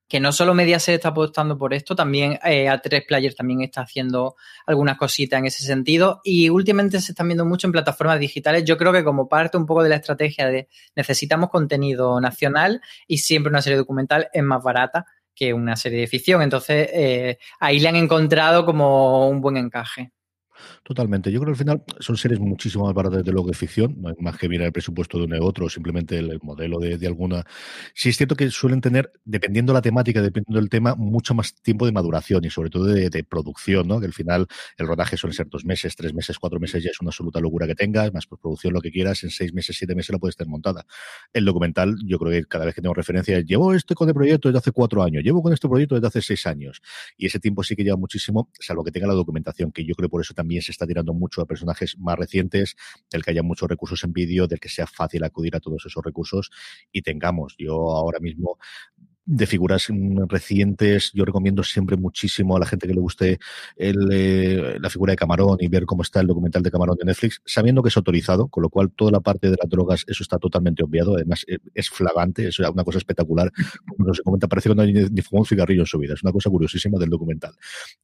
[0.09, 4.37] que no solo Mediaset está apostando por esto, también eh, A3 Player también está haciendo
[4.67, 8.65] algunas cositas en ese sentido y últimamente se están viendo mucho en plataformas digitales.
[8.65, 13.19] Yo creo que como parte un poco de la estrategia de necesitamos contenido nacional y
[13.19, 16.43] siempre una serie documental es más barata que una serie de ficción.
[16.43, 20.11] Entonces, eh, ahí le han encontrado como un buen encaje.
[20.83, 21.31] Totalmente.
[21.31, 24.09] Yo creo que al final son series muchísimo más baratas de lo que ficción, no
[24.09, 26.99] hay más que mirar el presupuesto de uno u otro, simplemente el, el modelo de,
[26.99, 27.45] de, alguna.
[27.95, 31.87] Sí es cierto que suelen tener, dependiendo la temática, dependiendo del tema, mucho más tiempo
[31.87, 34.01] de maduración y sobre todo de, de, producción, ¿no?
[34.01, 37.01] Que al final el rodaje suele ser dos meses, tres meses, cuatro meses, ya es
[37.01, 40.11] una absoluta locura que tengas, más producción lo que quieras, en seis meses, siete meses
[40.11, 40.87] la puedes tener montada.
[41.33, 44.49] El documental, yo creo que cada vez que tengo referencias, llevo este con el proyecto
[44.49, 46.81] desde hace cuatro años, llevo con este proyecto desde hace seis años.
[47.17, 50.09] Y ese tiempo sí que lleva muchísimo, salvo que tenga la documentación, que yo creo
[50.09, 52.77] por eso también se está tirando mucho a personajes más recientes,
[53.11, 56.05] del que haya muchos recursos en vídeo, del que sea fácil acudir a todos esos
[56.05, 56.51] recursos
[56.93, 57.55] y tengamos.
[57.59, 58.59] Yo ahora mismo
[59.29, 61.13] de figuras mm, recientes.
[61.13, 63.39] Yo recomiendo siempre muchísimo a la gente que le guste
[63.77, 67.05] el, eh, la figura de Camarón y ver cómo está el documental de Camarón de
[67.05, 70.23] Netflix, sabiendo que es autorizado, con lo cual toda la parte de las drogas, eso
[70.23, 71.15] está totalmente obviado.
[71.15, 73.53] Además, eh, es flagante, es una cosa espectacular.
[73.87, 76.15] Como se comenta, parece que no hay ni, fumó un cigarrillo en su vida.
[76.15, 77.53] Es una cosa curiosísima del documental.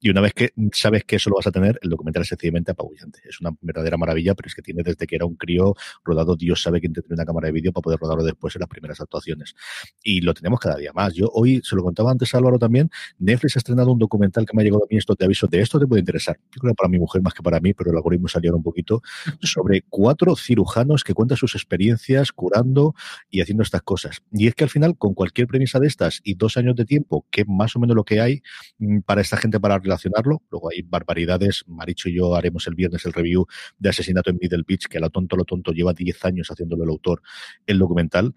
[0.00, 2.72] Y una vez que sabes que eso lo vas a tener, el documental es sencillamente
[2.72, 3.20] apabullante.
[3.24, 6.60] Es una verdadera maravilla, pero es que tiene desde que era un crío rodado, Dios
[6.60, 9.54] sabe quién tiene una cámara de vídeo para poder rodarlo después en las primeras actuaciones.
[10.02, 11.13] Y lo tenemos cada día más.
[11.14, 14.56] Yo hoy, se lo contaba antes a Álvaro también, Netflix ha estrenado un documental que
[14.56, 16.38] me ha llegado a mí, esto te aviso, de esto te puede interesar.
[16.54, 18.62] Yo creo que para mi mujer más que para mí, pero el algoritmo salió un
[18.62, 19.02] poquito,
[19.42, 22.94] sobre cuatro cirujanos que cuentan sus experiencias curando
[23.30, 24.22] y haciendo estas cosas.
[24.32, 27.26] Y es que al final, con cualquier premisa de estas y dos años de tiempo,
[27.30, 28.42] que más o menos lo que hay
[28.78, 33.04] mm, para esta gente para relacionarlo, luego hay barbaridades, Maricho y yo haremos el viernes
[33.06, 33.46] el review
[33.78, 36.84] de Asesinato en Middle Beach, que a lo tonto, lo tonto lleva 10 años haciéndolo
[36.84, 37.22] el autor,
[37.66, 38.34] el documental,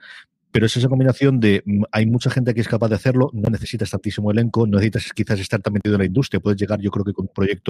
[0.58, 3.48] pero es esa combinación de mm, hay mucha gente que es capaz de hacerlo, no
[3.52, 6.90] necesitas tantísimo elenco, no necesitas quizás estar tan metido en la industria, puedes llegar yo
[6.90, 7.70] creo que con un proyecto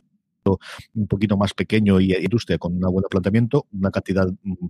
[0.93, 4.67] un poquito más pequeño y industria con un buen planteamiento, una cantidad mm,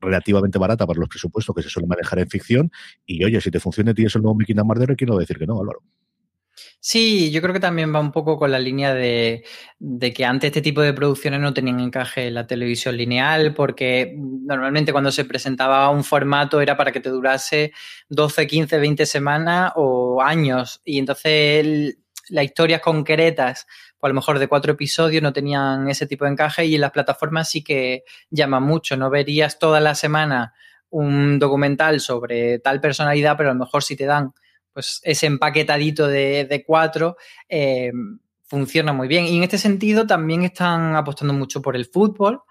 [0.00, 2.72] relativamente barata para los presupuestos que se suelen manejar en ficción
[3.06, 5.84] y oye, si te funciona tienes el nuevo Mickey Marder, quiero decir que no, Álvaro.
[6.80, 9.44] Sí, yo creo que también va un poco con la línea de,
[10.14, 14.92] que antes este tipo de producciones no tenían encaje en la televisión lineal, porque normalmente
[14.92, 17.72] cuando se presentaba un formato era para que te durase
[18.08, 20.82] 12, 15, 20 semanas o años.
[20.84, 21.96] Y entonces
[22.28, 23.66] las historias concretas,
[23.98, 26.80] pues a lo mejor de cuatro episodios, no tenían ese tipo de encaje y en
[26.80, 28.96] las plataformas sí que llaman mucho.
[28.96, 30.54] No verías toda la semana
[30.90, 34.32] un documental sobre tal personalidad, pero a lo mejor si te dan
[34.72, 37.16] pues ese empaquetadito de, cuatro
[37.48, 37.92] eh,
[38.44, 39.26] funciona muy bien.
[39.26, 42.42] Y en este sentido también están apostando mucho por el fútbol,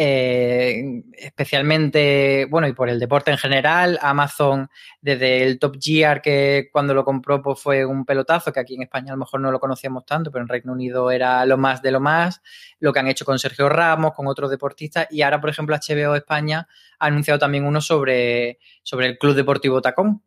[0.00, 3.98] eh, especialmente, bueno, y por el deporte en general.
[4.00, 4.68] Amazon,
[5.00, 8.82] desde el Top Gear, que cuando lo compró pues fue un pelotazo, que aquí en
[8.82, 11.82] España a lo mejor no lo conocíamos tanto, pero en Reino Unido era lo más
[11.82, 12.40] de lo más.
[12.78, 15.08] Lo que han hecho con Sergio Ramos, con otros deportistas.
[15.10, 16.68] Y ahora, por ejemplo, HBO España
[17.00, 20.22] ha anunciado también uno sobre, sobre el Club Deportivo Tacón,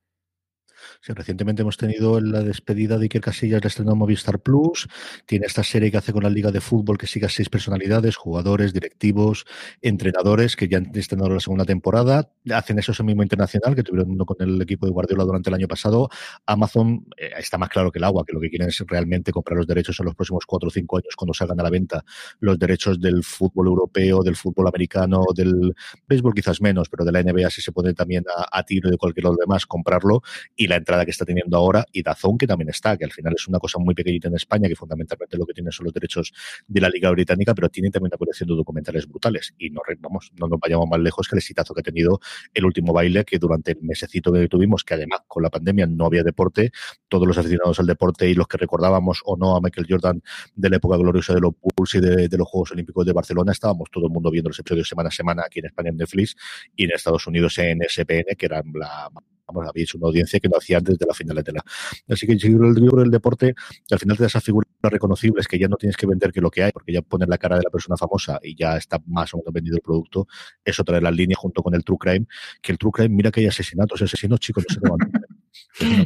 [1.07, 4.87] Recientemente hemos tenido la despedida de Iker Casillas, la estrenó Movistar Plus.
[5.25, 8.15] Tiene esta serie que hace con la Liga de Fútbol que sigue a seis personalidades,
[8.15, 9.45] jugadores, directivos,
[9.81, 12.29] entrenadores que ya han estrenado la segunda temporada.
[12.53, 15.55] Hacen eso ese mismo internacional que tuvieron uno con el equipo de Guardiola durante el
[15.55, 16.07] año pasado.
[16.45, 19.57] Amazon eh, está más claro que el agua, que lo que quieren es realmente comprar
[19.57, 22.05] los derechos en los próximos cuatro o cinco años cuando salgan a la venta
[22.39, 25.73] los derechos del fútbol europeo, del fútbol americano, del
[26.07, 29.25] béisbol quizás menos, pero de la NBA si se pone también a, tiro de cualquier
[29.25, 30.21] otro demás, comprarlo
[30.55, 33.33] y la entrada que está teniendo ahora y Dazón que también está, que al final
[33.35, 36.31] es una cosa muy pequeñita en España, que fundamentalmente lo que tiene son los derechos
[36.67, 39.53] de la Liga Británica, pero tiene también una colección documentales brutales.
[39.57, 42.19] Y no, vamos, no nos vayamos más lejos que el exitazo que ha tenido
[42.53, 46.05] el último baile, que durante el mesecito que tuvimos, que además con la pandemia no
[46.05, 46.71] había deporte,
[47.07, 50.21] todos los aficionados al deporte y los que recordábamos o no a Michael Jordan
[50.55, 53.51] de la época gloriosa de los Bulls y de, de los Juegos Olímpicos de Barcelona,
[53.51, 56.35] estábamos todo el mundo viendo los episodios semana a semana aquí en España en Netflix
[56.75, 59.09] y en Estados Unidos en SPN, que era la
[59.51, 61.63] vamos, habéis una audiencia que no hacía antes de la final de tela.
[62.09, 63.53] Así que el libro del deporte,
[63.89, 66.49] al final te da esas figuras reconocibles que ya no tienes que vender que lo
[66.49, 69.33] que hay, porque ya poner la cara de la persona famosa y ya está más
[69.33, 70.27] o menos vendido el producto,
[70.63, 72.25] eso trae la línea junto con el True Crime,
[72.61, 74.97] que el True Crime, mira que hay asesinatos, asesinos, chicos, no se lo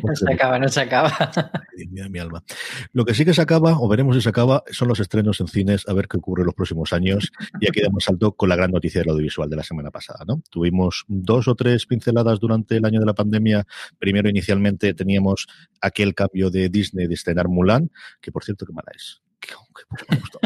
[0.04, 1.32] no se acaba, no se acaba.
[2.10, 2.44] mi alma.
[2.94, 5.48] Lo que sí que se acaba, o veremos si se acaba, son los estrenos en
[5.48, 7.32] cines, a ver qué ocurre en los próximos años.
[7.60, 10.24] Y aquí damos salto con la gran noticia del audiovisual de la semana pasada.
[10.28, 10.42] ¿no?
[10.50, 13.66] Tuvimos dos o tres pinceladas durante el año de la pandemia.
[14.00, 15.48] Primero, inicialmente, teníamos
[15.82, 19.22] aquel cambio de Disney de estrenar Mulan, que por cierto, qué mala es.
[20.10, 20.40] Me gustó.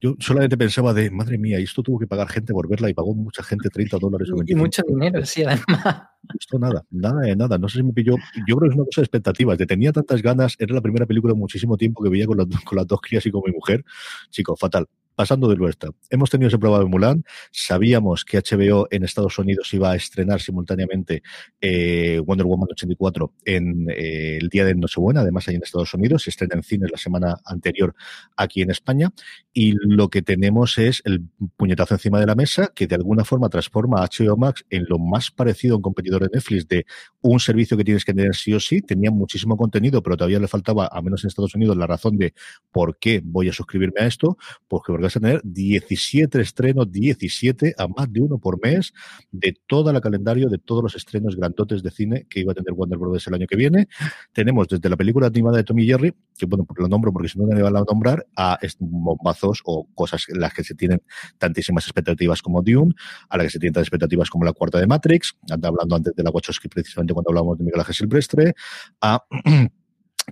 [0.00, 3.14] Yo solamente pensaba de, madre mía, esto tuvo que pagar gente por verla y pagó
[3.14, 4.30] mucha gente 30 dólares.
[4.46, 6.04] y mucho dinero, sí, además.
[6.38, 7.58] Esto nada, nada de nada.
[7.58, 8.16] No sé si me pilló.
[8.46, 9.58] Yo creo que es una cosa de expectativas.
[9.58, 10.54] De tenía tantas ganas.
[10.58, 13.30] Era la primera película de muchísimo tiempo que veía con, con las dos crías y
[13.30, 13.84] con mi mujer.
[14.30, 14.86] Chico, fatal
[15.20, 15.90] pasando de nuestra.
[16.08, 20.40] Hemos tenido ese prueba de Mulan, sabíamos que HBO en Estados Unidos iba a estrenar
[20.40, 21.22] simultáneamente
[21.60, 26.22] eh, Wonder Woman 84 en eh, el día de Nochebuena, además ahí en Estados Unidos,
[26.22, 27.94] se estrena en cines la semana anterior
[28.34, 29.10] aquí en España,
[29.52, 31.22] y lo que tenemos es el
[31.58, 34.98] puñetazo encima de la mesa que de alguna forma transforma a HBO Max en lo
[34.98, 36.86] más parecido a un competidor de Netflix de
[37.20, 40.48] un servicio que tienes que tener sí o sí, tenía muchísimo contenido, pero todavía le
[40.48, 42.32] faltaba, a menos en Estados Unidos, la razón de
[42.72, 48.12] por qué voy a suscribirme a esto, porque a tener 17 estrenos, 17 a más
[48.12, 48.92] de uno por mes
[49.30, 52.72] de todo el calendario de todos los estrenos grandotes de cine que iba a tener
[52.72, 53.26] Warner Bros.
[53.26, 53.88] el año que viene.
[54.32, 57.38] Tenemos desde la película animada de Tommy Jerry, que bueno, porque lo nombro porque si
[57.38, 61.02] no me van a nombrar, a bombazos o cosas en las que se tienen
[61.38, 62.94] tantísimas expectativas como Dune,
[63.28, 66.22] a las que se tienen tantas expectativas como la cuarta de Matrix, hablando antes de
[66.22, 68.54] la Wachowski precisamente cuando hablamos de Miguel Ángel Silvestre,
[69.00, 69.24] a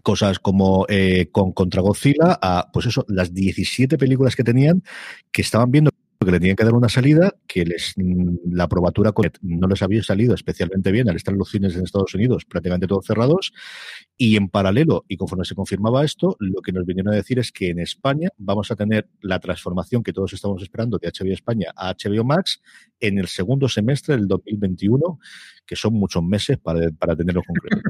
[0.02, 4.82] cosas como eh, con contra Godzilla, a pues eso, las 17 películas que tenían
[5.32, 5.90] que estaban viendo
[6.24, 10.02] que le tenían que dar una salida, que les, mm, la probatura no les había
[10.02, 13.52] salido especialmente bien al estar los cines en Estados Unidos prácticamente todos cerrados.
[14.16, 17.52] Y en paralelo, y conforme se confirmaba esto, lo que nos vinieron a decir es
[17.52, 21.72] que en España vamos a tener la transformación que todos estamos esperando de HBO España
[21.76, 22.60] a HBO Max
[22.98, 25.20] en el segundo semestre del 2021,
[25.64, 27.80] que son muchos meses para, para tenerlo concreto.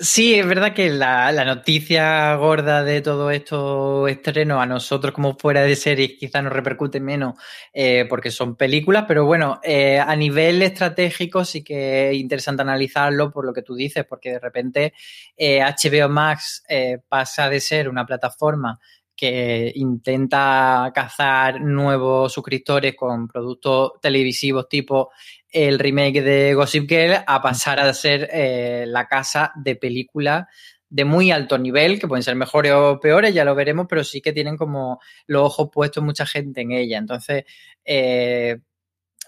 [0.00, 5.62] Sí, es verdad que la, noticia gorda de todo esto estreno a nosotros como fuera
[5.62, 7.34] de series quizá nos repercute menos
[7.72, 13.32] eh, porque son películas, pero bueno, eh, a nivel estratégico sí que es interesante analizarlo
[13.32, 14.92] por lo que tú dices, porque de repente
[15.36, 16.62] HBO eh, Max
[17.08, 18.78] pasa de ser una plataforma
[19.16, 25.10] que intenta cazar nuevos suscriptores con productos televisivos tipo
[25.50, 30.46] el remake de Gossip Girl a pasar a ser eh, la casa de películas
[30.90, 34.20] de muy alto nivel, que pueden ser mejores o peores, ya lo veremos, pero sí
[34.20, 36.98] que tienen como los ojos puestos mucha gente en ella.
[36.98, 37.44] Entonces,
[37.84, 38.58] eh,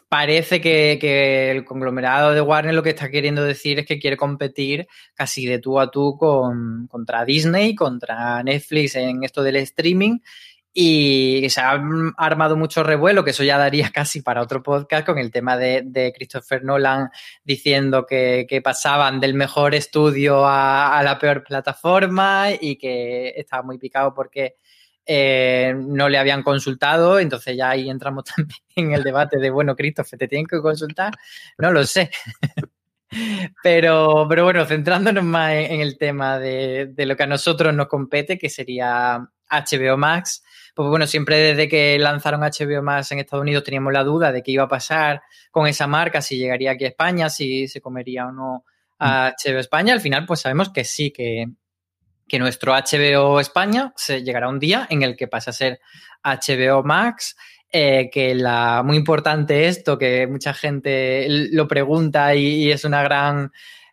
[0.08, 4.88] parece que, el conglomerado de Warner lo que está queriendo decir es que quiere competir
[5.14, 10.18] casi de tú a tú con, contra Disney, contra Netflix en esto del streaming.
[10.72, 11.82] Y se ha
[12.16, 16.12] armado mucho revuelo, que eso ya daría casi para otro podcast, con el tema de,
[16.16, 17.10] Christopher Nolan
[17.44, 24.14] diciendo que, pasaban del mejor estudio a, la peor plataforma y que estaba muy picado
[24.14, 24.56] porque
[25.06, 29.74] eh, no le habían consultado, entonces ya ahí entramos también en el debate de, bueno,
[29.74, 31.14] Christopher, ¿te tienen que consultar?
[31.58, 32.10] No lo sé.
[33.62, 38.38] Pero, pero bueno, centrándonos más en, el tema de, lo que a nosotros nos compete,
[38.38, 43.64] que sería HBO Max, pues bueno, siempre desde que lanzaron HBO Max en Estados Unidos
[43.64, 46.88] teníamos la duda de qué iba a pasar con esa marca, si llegaría aquí a
[46.88, 48.64] España, si se comería o no
[48.98, 49.92] a HBO España.
[49.92, 51.46] Al final, pues sabemos que sí, que,
[52.28, 55.80] que nuestro HBO España se llegará un día en el que pasa a ser
[56.22, 57.36] HBO Max.
[57.72, 63.52] Eh, que la muy importante esto, que mucha gente lo pregunta y, es una gran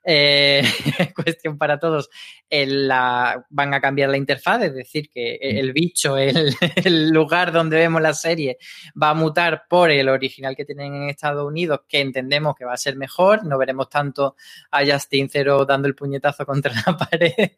[0.10, 0.64] eh,
[1.16, 2.10] cuestión para todos,
[2.50, 5.58] van a cambiar la interfaz, es decir, que mm.
[5.58, 8.58] el bicho, el, lugar donde vemos la serie,
[9.02, 12.72] va a mutar por el original que tienen en Estados Unidos, que entendemos que va
[12.72, 14.38] a ser mejor, no veremos tanto
[14.72, 17.52] a Justin Cero dando el puñetazo contra la pared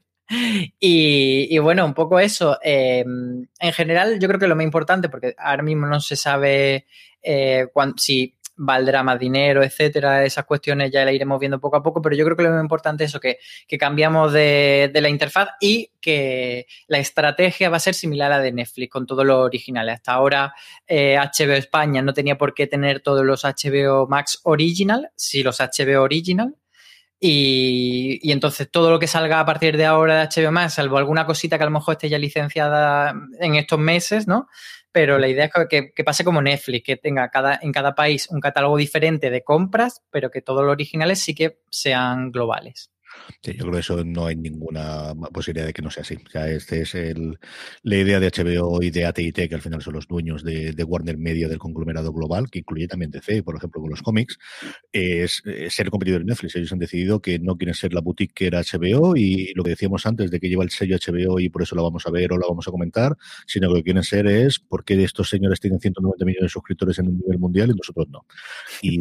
[0.79, 2.57] y, bueno, un poco eso.
[2.63, 6.85] Eh, en general, yo creo que lo más importante, porque ahora mismo no se sabe
[7.21, 12.01] eh, si valdrá más dinero, etcétera, esas cuestiones ya las iremos viendo poco a poco,
[12.01, 13.39] pero yo creo que lo más importante es eso, que,
[13.79, 18.51] cambiamos de, la interfaz y que la estrategia va a ser similar a la de
[18.51, 19.87] Netflix con todo lo original.
[19.89, 20.53] Hasta ahora
[20.87, 25.59] HBO eh, España no tenía por qué tener todos los HBO Max Original, si los
[25.59, 26.55] HBO Original,
[27.21, 31.25] y, entonces todo lo que salga a partir de ahora de HBO Max, salvo alguna
[31.25, 34.47] cosita que a lo mejor esté ya licenciada en estos meses, ¿no?
[34.91, 38.27] Pero la idea es que, que, pase como Netflix, que tenga cada, en cada país
[38.31, 42.91] un catálogo diferente de compras, pero que todos los originales sí que sean globales.
[43.43, 46.15] Yo creo que eso no hay ninguna posibilidad de que no sea así.
[46.15, 47.39] O sea, este es el,
[47.83, 51.17] la idea de HBO y de AT&T, que al final son los dueños de, Warner
[51.17, 54.37] Media del conglomerado global, que incluye también DC, por ejemplo, con los cómics,
[54.91, 56.55] es, ser competidor en Netflix.
[56.55, 59.71] Ellos han decidido que no quieren ser la boutique que era HBO y lo que
[59.71, 62.33] decíamos antes de que lleva el sello HBO y por eso la vamos a ver
[62.33, 65.29] o la vamos a comentar, sino que lo que quieren ser es por qué estos
[65.29, 68.25] señores tienen 190 millones de suscriptores en un nivel mundial y nosotros no.
[68.81, 68.99] Y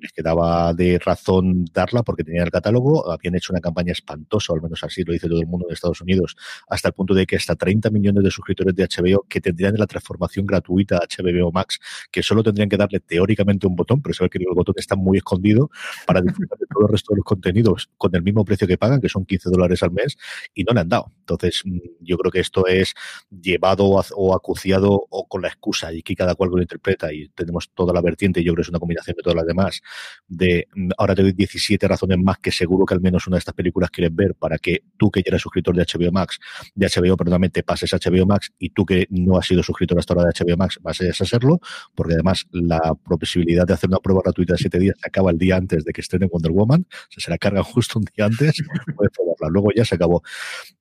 [0.00, 4.56] les quedaba de razón darla porque tenían el catálogo, habían hecho una campaña espantosa, o
[4.56, 6.36] al menos así lo dice todo el mundo de Estados Unidos,
[6.68, 9.86] hasta el punto de que hasta 30 millones de suscriptores de HBO que tendrían la
[9.86, 11.78] transformación gratuita a HBO Max,
[12.10, 15.18] que solo tendrían que darle teóricamente un botón, pero sabe que el botón está muy
[15.18, 15.70] escondido
[16.06, 19.00] para disfrutar de todo el resto de los contenidos con el mismo precio que pagan,
[19.00, 20.16] que son 15 dólares al mes,
[20.54, 21.12] y no le han dado.
[21.20, 22.94] Entonces, mm, yo creo que esto es
[23.30, 27.70] llevado o acuciado o con la excusa, y que cada cual lo interpreta, y tenemos
[27.74, 29.82] toda la vertiente, y yo creo que es una combinación de todas las demás,
[30.26, 33.54] de ahora te doy 17 razones más que seguro que al menos una de estas
[33.54, 36.38] películas quieres ver para que tú que ya eres suscriptor de HBO Max,
[36.74, 39.98] de HBO, perdóname, te pases a HBO Max y tú que no has sido suscriptor
[39.98, 41.60] hasta ahora de HBO Max vas a serlo,
[41.94, 45.38] porque además la posibilidad de hacer una prueba gratuita de 7 días se acaba el
[45.38, 48.62] día antes de que en Wonder Woman, se la cargan justo un día antes,
[48.96, 50.22] puedes probarla, luego ya se acabó.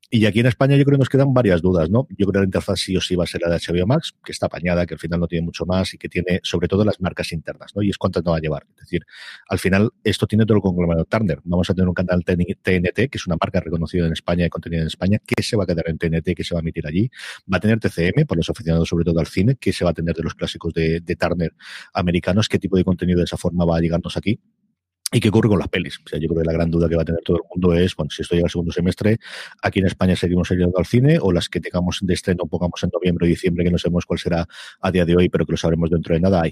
[0.10, 2.08] Y aquí en España yo creo que nos quedan varias dudas, ¿no?
[2.12, 4.16] Yo creo que la interfaz sí o sí va a ser la de HBO Max,
[4.24, 6.86] que está apañada, que al final no tiene mucho más y que tiene sobre todo
[6.86, 7.82] las marcas internas, ¿no?
[7.82, 8.66] Y es cuántas no va a llevar.
[8.78, 9.06] Es decir,
[9.50, 11.42] al final esto tiene todo el conglomerado Turner.
[11.44, 14.82] Vamos a tener un canal TNT, que es una marca reconocida en España y contenida
[14.82, 17.10] en España, que se va a quedar en TNT, que se va a emitir allí.
[17.52, 19.94] Va a tener TCM, por los aficionados sobre todo al cine, que se va a
[19.94, 21.54] tener de los clásicos de, de Turner
[21.94, 24.40] americanos, qué tipo de contenido de esa forma va a llegarnos aquí.
[25.10, 26.00] ¿Y qué ocurre con las pelis?
[26.06, 27.74] O sea, yo creo que la gran duda que va a tener todo el mundo
[27.74, 29.18] es, bueno, si esto llega al segundo semestre,
[29.62, 32.90] aquí en España seguimos yendo al cine o las que tengamos de estreno pongamos en
[32.92, 34.46] noviembre o diciembre, que no sabemos cuál será
[34.82, 36.44] a día de hoy, pero que lo sabremos dentro de nada.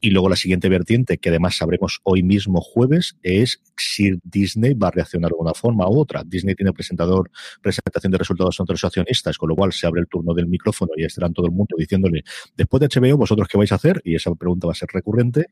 [0.00, 4.88] Y luego la siguiente vertiente, que además sabremos hoy mismo jueves, es si Disney va
[4.88, 6.22] a reaccionar de una forma u otra.
[6.24, 10.06] Disney tiene presentador, presentación de resultados entre los accionistas, con lo cual se abre el
[10.06, 12.22] turno del micrófono y estarán todo el mundo diciéndole,
[12.56, 14.00] después de HBO, ¿vosotros qué vais a hacer?
[14.04, 15.46] Y esa pregunta va a ser recurrente.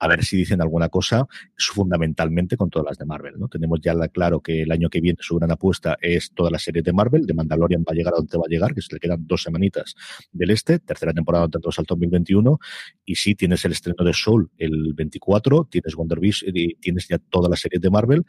[0.00, 3.34] A ver si dicen alguna cosa fundamental fundamentalmente con todas las de Marvel.
[3.38, 3.48] ¿no?
[3.48, 6.84] Tenemos ya claro que el año que viene su gran apuesta es todas las series
[6.84, 7.26] de Marvel.
[7.26, 9.42] De Mandalorian va a llegar a donde va a llegar, que se le quedan dos
[9.42, 9.94] semanitas
[10.32, 12.58] del este, tercera temporada tanto salto 2021.
[13.04, 17.18] Y sí, tienes el estreno de Soul el 24, tienes Wonder Vision y tienes ya
[17.18, 18.24] todas las series de Marvel.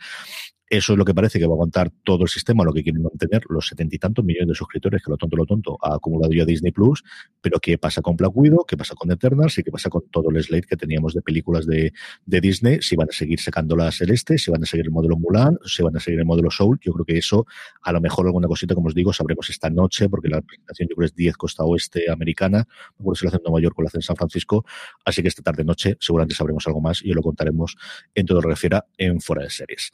[0.72, 3.02] Eso es lo que parece que va a aguantar todo el sistema, lo que quieren
[3.02, 6.32] mantener los setenta y tantos millones de suscriptores que lo tonto, lo tonto ha acumulado
[6.32, 7.04] ya Disney Plus.
[7.42, 8.64] Pero ¿qué pasa con Black Widow?
[8.66, 9.58] ¿Qué pasa con Eternals?
[9.58, 11.92] ¿Y qué pasa con todo el slate que teníamos de películas de,
[12.26, 12.82] de Disney?
[12.82, 15.84] Si van a seguir sacando la Celeste, si van a seguir el modelo Mulan, si
[15.84, 16.80] van a seguir el modelo Soul.
[16.82, 17.46] Yo creo que eso,
[17.82, 20.96] a lo mejor alguna cosita, como os digo, sabremos esta noche, porque la presentación yo
[20.96, 22.66] creo es 10 costa oeste americana.
[22.98, 24.64] No si la hacen en Nueva York o la hacen en San Francisco.
[25.04, 27.76] Así que esta tarde noche seguramente sabremos algo más y lo contaremos
[28.16, 29.92] en todo lo que refiera en Fuera de Series.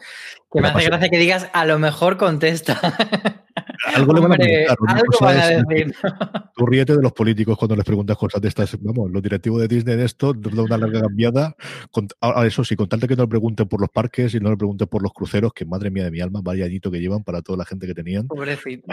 [0.62, 2.80] Me hace gracia que digas, a lo mejor contesta.
[3.96, 5.96] Algo le van a decir.
[6.56, 8.78] Tú ríete de los políticos cuando les preguntas cosas de estas.
[8.82, 11.56] Vamos, los directivos de Disney de esto, de una larga cambiada.
[12.22, 14.88] a eso sí, con que no le pregunten por los parques y no le pregunten
[14.88, 17.58] por los cruceros, que madre mía de mi alma, vaya añito que llevan para toda
[17.58, 18.28] la gente que tenían.
[18.28, 18.88] Pobrecito.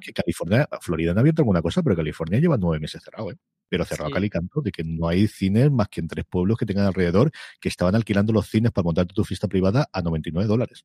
[0.00, 3.36] que California, Florida no ha abierto alguna cosa, pero California lleva nueve meses cerrado, ¿eh?
[3.70, 4.28] pero cerrado sí.
[4.28, 7.68] Canto, de que no hay cines más que en tres pueblos que tengan alrededor que
[7.68, 10.84] estaban alquilando los cines para montarte tu fiesta privada a 99 dólares.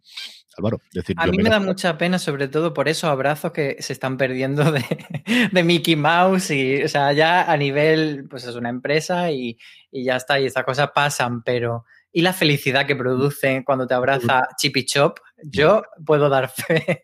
[0.57, 3.77] Álvaro, decir, a mí me, me da mucha pena, sobre todo por esos abrazos que
[3.79, 4.83] se están perdiendo de,
[5.51, 9.57] de, Mickey Mouse y, o sea, ya a nivel, pues es una empresa y,
[9.91, 13.93] y ya está, y estas cosas pasan, pero y la felicidad que producen cuando te
[13.93, 17.01] abraza Chippy Chop, yo puedo dar fe.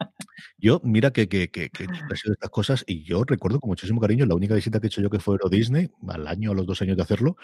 [0.60, 4.00] Yo, mira que, que, que, que he sido estas cosas y yo recuerdo con muchísimo
[4.00, 6.54] cariño la única visita que he hecho yo que fue Euro Disney, al año o
[6.54, 7.36] los dos años de hacerlo,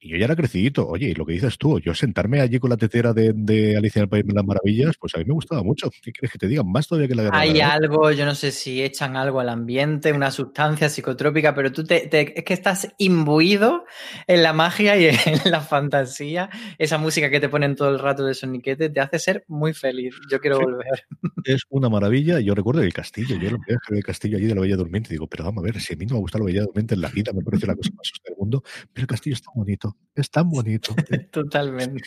[0.00, 0.86] y yo ya era crecidito.
[0.88, 4.00] Oye, y lo que dices tú, yo sentarme allí con la tetera de, de Alicia
[4.00, 5.90] en el País de las Maravillas, pues a mí me gustaba mucho.
[6.02, 6.68] ¿Qué crees que te digan?
[6.68, 7.38] Más todavía que la guerra.
[7.38, 11.84] Hay algo, yo no sé si echan algo al ambiente, una sustancia psicotrópica, pero tú
[11.84, 13.84] te, te, es que estás imbuido
[14.26, 16.50] en la magia y en la fantasía.
[16.78, 20.16] Esa música que te ponen todo el rato de soniquete te hace ser muy feliz.
[20.30, 21.06] Yo quiero sí, volver.
[21.44, 22.40] Es una maravilla.
[22.40, 25.28] Yo recuerdo el castillo, yo lo que el castillo allí de la Bella Durmiente, digo,
[25.28, 27.08] pero vamos a ver, si a mí no me gusta la Bella Durmiente en la
[27.08, 30.30] vida, me parece la cosa más del mundo, pero el castillo es tan bonito, es
[30.30, 30.94] tan bonito.
[31.30, 32.02] Totalmente.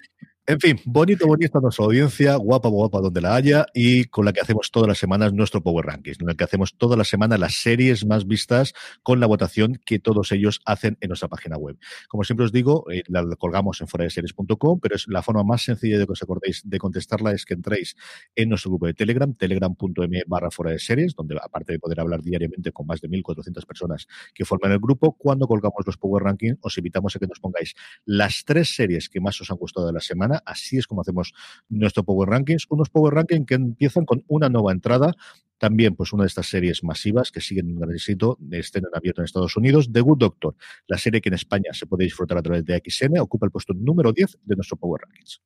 [0.50, 4.42] En fin, bonito, bonita nuestra audiencia, guapa, guapa donde la haya y con la que
[4.42, 7.62] hacemos todas las semanas nuestro Power Rankings, en el que hacemos todas las semanas las
[7.62, 8.74] series más vistas
[9.04, 11.78] con la votación que todos ellos hacen en nuestra página web.
[12.08, 16.00] Como siempre os digo, eh, la colgamos en foradeseries.com, pero es la forma más sencilla
[16.00, 17.96] de que os acordéis de contestarla es que entréis
[18.36, 22.24] en nuestro grupo de Telegram, telegram.me barra fuera de series, donde aparte de poder hablar
[22.24, 26.58] diariamente con más de 1.400 personas que forman el grupo, cuando colgamos los Power Rankings
[26.62, 29.94] os invitamos a que nos pongáis las tres series que más os han gustado de
[29.94, 31.34] la semana Así es como hacemos
[31.70, 32.66] nuestro Power Rankings.
[32.70, 35.14] Unos Power Rankings que empiezan con una nueva entrada.
[35.58, 39.22] También, pues, una de estas series masivas que siguen un gran éxito, estén en abierto
[39.22, 40.56] en Estados Unidos, The Good Doctor,
[40.88, 43.74] la serie que en España se puede disfrutar a través de XN, ocupa el puesto
[43.74, 45.42] número 10 de nuestro Power Rankings.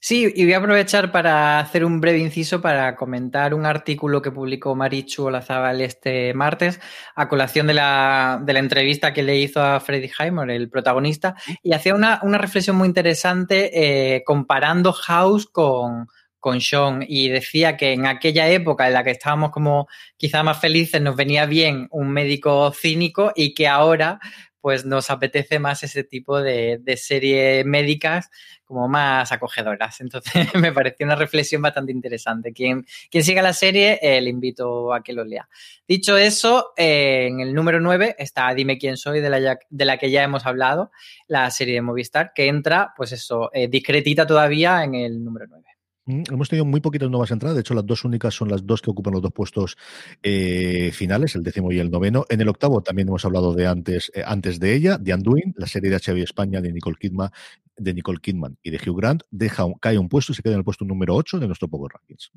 [0.00, 4.30] Sí, y voy a aprovechar para hacer un breve inciso para comentar un artículo que
[4.30, 6.80] publicó Marichu Olazábal este martes
[7.14, 11.94] a colación de la, entrevista que le hizo a Freddy Heimer, el protagonista, y hacía
[11.94, 16.06] una, una reflexión muy interesante eh, comparando House con,
[16.44, 20.60] con Sean y decía que en aquella época en la que estábamos como quizá más
[20.60, 24.20] felices nos venía bien un médico cínico y que ahora
[24.64, 28.30] pues nos apetece más ese tipo de, de series médicas
[28.64, 30.00] como más acogedoras.
[30.00, 32.54] Entonces me pareció una reflexión bastante interesante.
[32.54, 35.46] Quien, quien siga la serie, eh, le invito a que lo lea.
[35.86, 39.98] Dicho eso, eh, en el número 9 está Dime quién soy, de la, de la
[39.98, 40.92] que ya hemos hablado,
[41.28, 45.73] la serie de Movistar, que entra, pues eso, eh, discretita todavía en el número 9.
[46.06, 48.82] Mm, hemos tenido muy poquitas nuevas entradas, de hecho las dos únicas son las dos
[48.82, 49.76] que ocupan los dos puestos
[50.22, 52.26] eh, finales, el décimo y el noveno.
[52.28, 55.66] En el octavo también hemos hablado de antes, eh, antes de ella, de Anduin, la
[55.66, 57.30] serie de HBO España de Nicole Kidman,
[57.76, 60.58] de Nicole Kidman y de Hugh Grant, deja, cae un puesto y se queda en
[60.58, 62.30] el puesto número 8 de nuestro Power Rankings.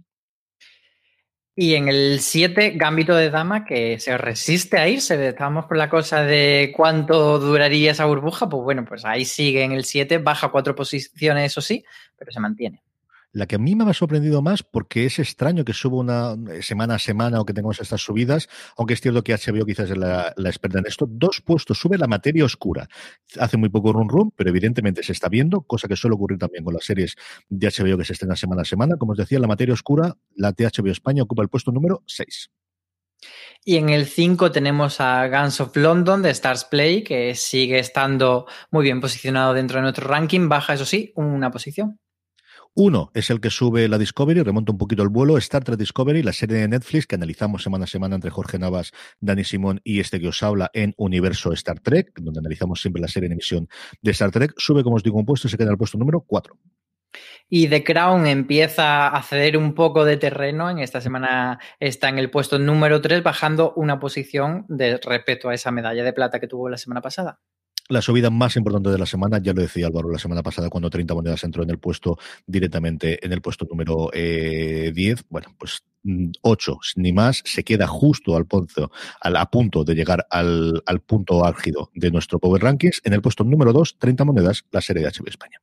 [1.60, 5.28] Y en el 7, Gambito de Dama, que se resiste a irse.
[5.28, 8.48] Estábamos con la cosa de cuánto duraría esa burbuja.
[8.48, 11.84] Pues bueno, pues ahí sigue en el 7, baja cuatro posiciones, eso sí,
[12.16, 12.84] pero se mantiene.
[13.32, 16.62] La que a mí me ha sorprendido más porque es extraño que suba una eh,
[16.62, 18.48] semana a semana o que tengamos estas subidas,
[18.78, 21.06] aunque es cierto que HBO quizás es la, experta en esto.
[21.10, 22.88] Dos puestos, sube la materia oscura.
[23.40, 26.64] Hace muy poco run run, pero evidentemente se está viendo, cosa que suele ocurrir también
[26.64, 27.16] con las series
[27.50, 28.98] de HBO que se estrenan semana a semana.
[28.98, 32.52] Como os decía, la materia oscura, la de España ocupa el puesto número 6.
[33.64, 38.46] Y en el 5 tenemos a Guns of London de Stars Play, que sigue estando
[38.72, 40.48] muy bien posicionado dentro de nuestro ranking.
[40.48, 42.00] Baja, eso sí, una posición.
[42.80, 46.22] Uno es el que sube la Discovery, remonta un poquito el vuelo, Star Trek Discovery,
[46.22, 50.00] la serie de Netflix que analizamos semana a semana entre Jorge Navas, Dani Simón y
[50.00, 53.68] este que os habla en Universo Star Trek, donde analizamos siempre la serie en emisión
[54.04, 54.54] de Star Trek.
[54.58, 56.56] Sube, como os digo, un puesto y se queda en el puesto número 4.
[57.50, 60.70] Y The Crown empieza a ceder un poco de terreno.
[60.70, 65.56] En esta semana está en el puesto número 3, bajando una posición de respecto a
[65.56, 67.40] esa medalla de plata que tuvo la semana pasada
[67.90, 70.90] la subida más importante de la semana, ya lo decía Álvaro la semana pasada cuando
[70.90, 75.84] 30 monedas entró en el puesto directamente en el puesto número 10, eh, bueno, pues
[76.42, 80.82] 8 mm, ni más, se queda justo al, punto, al a punto de llegar al,
[80.86, 83.02] al punto álgido de nuestro Power Rankings.
[83.04, 85.62] En el puesto número 2, 30 monedas, la serie de HB España.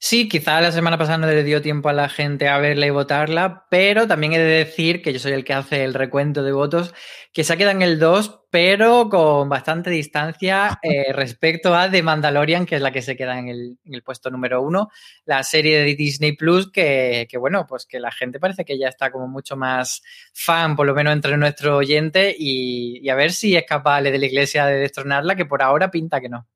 [0.00, 2.90] Sí, quizá la semana pasada no le dio tiempo a la gente a verla y
[2.90, 6.52] votarla, pero también he de decir que yo soy el que hace el recuento de
[6.52, 6.94] votos,
[7.32, 12.04] que se ha quedado en el 2, pero con bastante distancia eh, respecto a The
[12.04, 14.88] Mandalorian, que es la que se queda en el, puesto número 1,
[15.24, 19.10] la serie de Disney Plus, que, bueno, pues que la gente parece que ya está
[19.10, 23.56] como mucho más fan, por lo menos entre nuestro oyente, y, y a ver si
[23.56, 26.46] es capaz de la iglesia de destronarla, que por ahora pinta que no.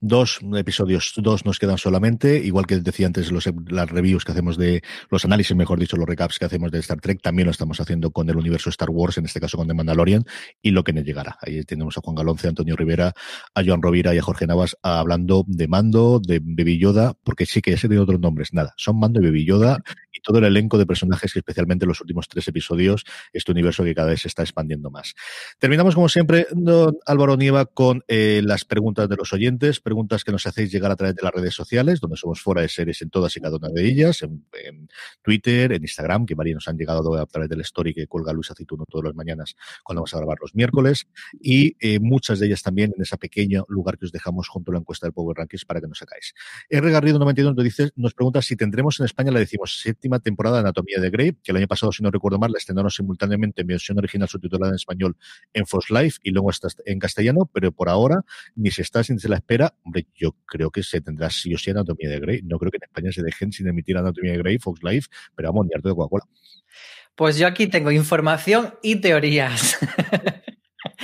[0.00, 4.56] Dos episodios, dos nos quedan solamente, igual que decía antes, los, las reviews que hacemos
[4.56, 7.80] de los análisis, mejor dicho, los recaps que hacemos de Star Trek, también lo estamos
[7.80, 10.24] haciendo con el universo Star Wars, en este caso con The Mandalorian,
[10.62, 11.38] y lo que nos llegará.
[11.40, 13.12] Ahí tenemos a Juan Galonce, a Antonio Rivera,
[13.54, 17.60] a Joan Rovira y a Jorge Navas hablando de Mando, de Baby Yoda, porque sí
[17.60, 19.82] que he tenido otros nombres, nada, son Mando y Baby Yoda
[20.20, 23.94] todo el elenco de personajes que especialmente en los últimos tres episodios, este universo que
[23.94, 25.14] cada vez se está expandiendo más.
[25.58, 30.32] Terminamos como siempre, don Álvaro Nieva, con eh, las preguntas de los oyentes preguntas que
[30.32, 33.10] nos hacéis llegar a través de las redes sociales, donde somos fuera de series en
[33.10, 34.44] todas y cada una de ellas, en,
[35.22, 38.50] Twitter, en Instagram, que varios nos han llegado a través del story que cuelga Luis
[38.50, 41.06] Aceituno todas las mañanas cuando vamos a grabar los miércoles,
[41.40, 44.74] y eh, muchas de ellas también en ese pequeño lugar que os dejamos junto a
[44.74, 46.34] la encuesta del Power Rankings para que nos sacáis.
[46.68, 46.90] R.
[46.90, 49.80] Garrido 92 nos, dice, nos pregunta si tendremos en España la decimos
[50.20, 52.90] temporada de Anatomía de Grey, que el año pasado, si no recuerdo mal, la estrenaron
[52.90, 55.16] simultáneamente en versión original subtitulada en español
[55.52, 56.50] en Fox Life y luego
[56.84, 58.22] en castellano, pero por ahora
[58.54, 61.58] ni se está ni se la espera, hombre, yo creo que se tendrá sí o
[61.58, 62.42] sí Anatomía de Grey.
[62.42, 65.50] No creo que en España se dejen sin emitir Anatomía de Grey, Fox Life, pero
[65.50, 66.24] vamos, ni harto de Coca-Cola.
[67.14, 69.78] Pues yo aquí tengo información y teorías.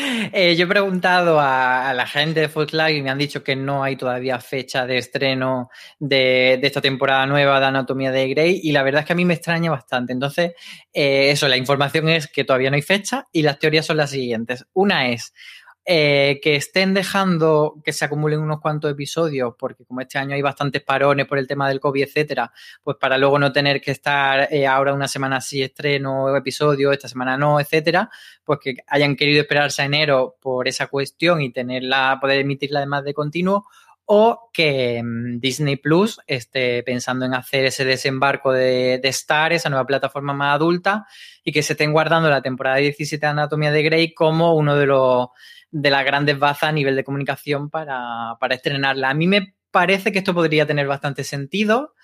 [0.32, 3.82] Eh, yo he preguntado a, la gente de Live y me han dicho que no
[3.82, 8.82] hay todavía fecha de estreno de, esta temporada nueva de Anatomía de Grey y la
[8.82, 10.12] verdad es que a mí me extraña bastante.
[10.12, 10.52] Entonces,
[10.92, 14.10] eh, eso, la información es que todavía no hay fecha y las teorías son las
[14.10, 14.66] siguientes.
[14.72, 15.34] Una es,
[15.84, 20.42] eh, que estén dejando que se acumulen unos cuantos episodios, porque como este año hay
[20.42, 22.52] bastantes parones por el tema del COVID, etcétera,
[22.84, 27.08] pues para luego no tener que estar eh, ahora una semana así estreno episodio, esta
[27.08, 28.10] semana no, etcétera,
[28.44, 33.02] pues que hayan querido esperarse a enero por esa cuestión y tenerla, poder emitirla además
[33.02, 33.66] de continuo,
[34.04, 39.68] o que mm, Disney Plus esté pensando en hacer ese desembarco de, de, Star, esa
[39.68, 41.06] nueva plataforma más adulta,
[41.42, 44.86] y que se estén guardando la temporada 17 de Anatomía de Grey como uno de
[44.86, 45.28] los
[45.72, 49.10] de las grandes bazas a nivel de comunicación para, para estrenarla.
[49.10, 51.94] A mí me parece que esto podría tener bastante sentido.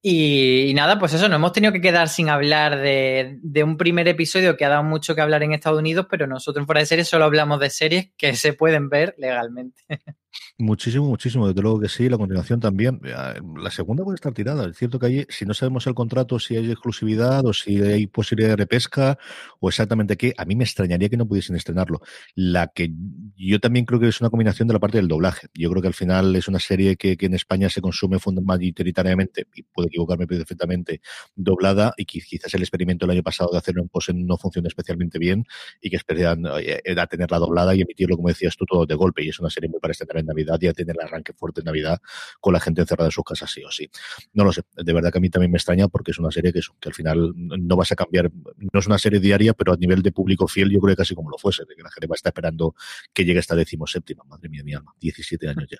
[0.00, 4.06] Y, nada, pues eso, nos hemos tenido que quedar sin hablar de, de, un primer
[4.06, 6.86] episodio que ha dado mucho que hablar en Estados Unidos, pero nosotros en Fuera de
[6.86, 9.82] Series solo hablamos de series que se pueden ver legalmente.
[10.60, 12.08] Muchísimo, muchísimo, desde luego que sí.
[12.08, 13.00] La continuación también.
[13.02, 14.66] La segunda puede estar tirada.
[14.68, 18.50] Es cierto que si no sabemos el contrato, si hay exclusividad o si hay posibilidad
[18.50, 19.18] de repesca
[19.60, 22.00] o exactamente qué, a mí me extrañaría que no pudiesen estrenarlo.
[22.34, 22.90] La que
[23.36, 25.46] yo también creo que es una combinación de la parte del doblaje.
[25.54, 29.46] Yo creo que al final es una serie que, que en España se consume mayoritariamente,
[29.54, 31.00] y puedo equivocarme perfectamente,
[31.36, 35.18] doblada, y quizás el experimento el año pasado de hacerlo en pose no funcione especialmente
[35.20, 35.44] bien
[35.80, 39.24] y que esperan a tenerla doblada y emitirlo, como decías tú, todo de golpe.
[39.24, 41.66] Y es una serie muy para estrenar en Navidad, ya tiene el arranque fuerte en
[41.66, 42.00] Navidad
[42.40, 43.88] con la gente encerrada en sus casas sí o sí.
[44.32, 46.52] No lo sé, de verdad que a mí también me extraña porque es una serie
[46.52, 49.76] que, que al final no vas a cambiar, no es una serie diaria, pero a
[49.76, 52.06] nivel de público fiel yo creo que casi como lo fuese, de que la gente
[52.06, 52.74] va a estar esperando
[53.12, 55.78] que llegue esta decimoséptima, madre mía, mi alma, 17 años ya,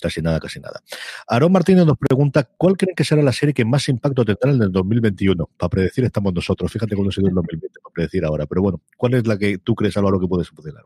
[0.00, 0.80] casi nada, casi nada.
[1.28, 4.62] Aaron Martínez nos pregunta, ¿cuál creen que será la serie que más impacto tendrá en
[4.62, 5.50] el 2021?
[5.56, 8.82] Para predecir estamos nosotros, fíjate cuándo ha sido el 2020, para predecir ahora, pero bueno,
[8.96, 10.84] ¿cuál es la que tú crees, Álvaro, que puede funcionar?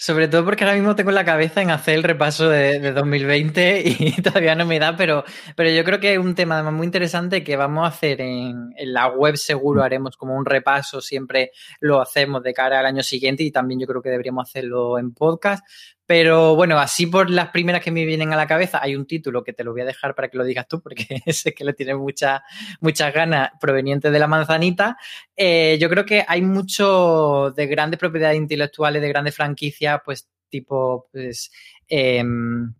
[0.00, 4.12] Sobre todo porque ahora mismo tengo la cabeza en hacer el repaso de, 2020 y
[4.22, 5.24] todavía no me da, pero,
[5.56, 8.92] pero yo creo que es un tema muy interesante que vamos a hacer en, en,
[8.92, 13.42] la web, seguro haremos como un repaso, siempre lo hacemos de cara al año siguiente
[13.42, 15.66] y también yo creo que deberíamos hacerlo en podcast,
[16.08, 19.44] pero bueno, así por las primeras que me vienen a la cabeza, hay un título
[19.44, 21.04] que te lo voy a dejar para que lo digas tú, porque
[21.34, 22.40] sé que le tienes muchas
[22.80, 24.96] muchas ganas proveniente de la manzanita.
[25.36, 31.10] Eh, yo creo que hay mucho de grandes propiedades intelectuales, de grandes franquicias, pues tipo,
[31.12, 31.52] pues,
[31.86, 32.72] em,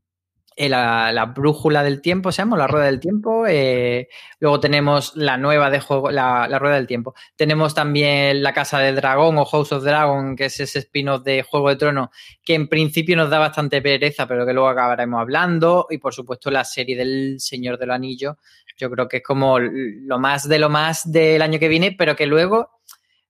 [0.69, 3.47] la, brújula del tiempo, se llama, la rueda del tiempo.
[3.47, 4.09] Eh,
[4.41, 7.15] luego tenemos la nueva de juego, la, rueda del tiempo.
[7.37, 11.43] Tenemos también la Casa del Dragón o House of Dragon, que es ese spin-off de
[11.43, 12.09] Juego de Tronos,
[12.43, 15.87] que en principio nos da bastante pereza, pero que luego acabaremos hablando.
[15.91, 18.39] Y por supuesto la serie del Señor del Anillo.
[18.79, 22.17] Yo creo que es como lo más de lo más del año que viene, pero
[22.17, 22.78] que luego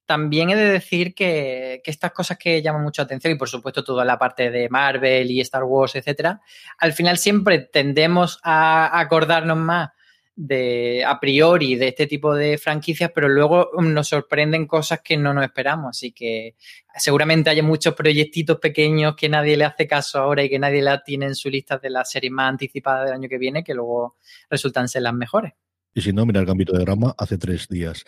[0.08, 4.06] también he de decir que, estas cosas que llaman mucho atención, y por supuesto toda
[4.06, 6.40] la parte de Marvel y Star Wars, etcétera,
[6.78, 9.90] al final siempre tendemos a acordarnos más
[10.34, 15.34] de a priori de este tipo de franquicias, pero luego nos sorprenden cosas que no
[15.34, 15.90] nos esperamos.
[15.90, 16.54] Así que
[16.96, 21.02] seguramente hay muchos proyectitos pequeños que nadie le hace caso ahora y que nadie la
[21.02, 24.16] tiene en su lista de las series más anticipadas del año que viene, que luego
[24.48, 25.52] resultan ser las mejores.
[25.98, 28.04] Y si no, mira el Gambito de Rama hace tres días.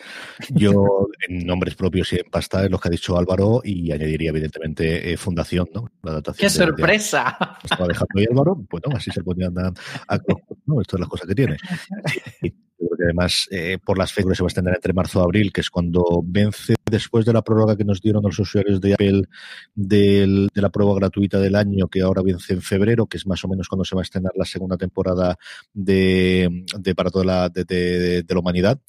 [0.47, 0.71] Yo,
[1.27, 5.11] en nombres propios y en pasta, en los que ha dicho Álvaro, y añadiría, evidentemente,
[5.11, 5.91] eh, Fundación, ¿no?
[6.01, 7.37] La ¡Qué sorpresa!
[7.61, 9.73] estaba dejando ahí Álvaro, bueno, así se podían dar
[10.07, 10.17] a,
[10.65, 10.79] ¿no?
[10.79, 11.57] Esto es las cosas que tiene.
[12.41, 12.49] Yo
[12.87, 15.51] creo que además, eh, por las fechas se va a extender entre marzo y abril,
[15.53, 19.23] que es cuando vence después de la prórroga que nos dieron los usuarios de Apple
[19.75, 23.47] de la prueba gratuita del año, que ahora vence en febrero, que es más o
[23.47, 25.37] menos cuando se va a estrenar la segunda temporada
[25.73, 26.65] de,
[26.95, 28.79] para toda la, de la humanidad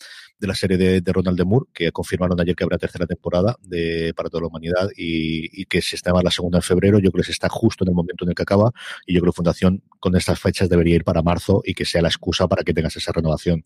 [0.43, 3.57] de la serie de, de, Ronald de Moore, que confirmaron ayer que habrá tercera temporada
[3.63, 6.99] de para toda la humanidad y, que se estaba la segunda en febrero.
[6.99, 8.73] Yo creo que se está justo en el momento en el que acaba
[9.07, 12.03] y yo creo que Fundación con estas fechas debería ir para marzo y que sea
[12.03, 13.63] la excusa para que tengas esa renovación.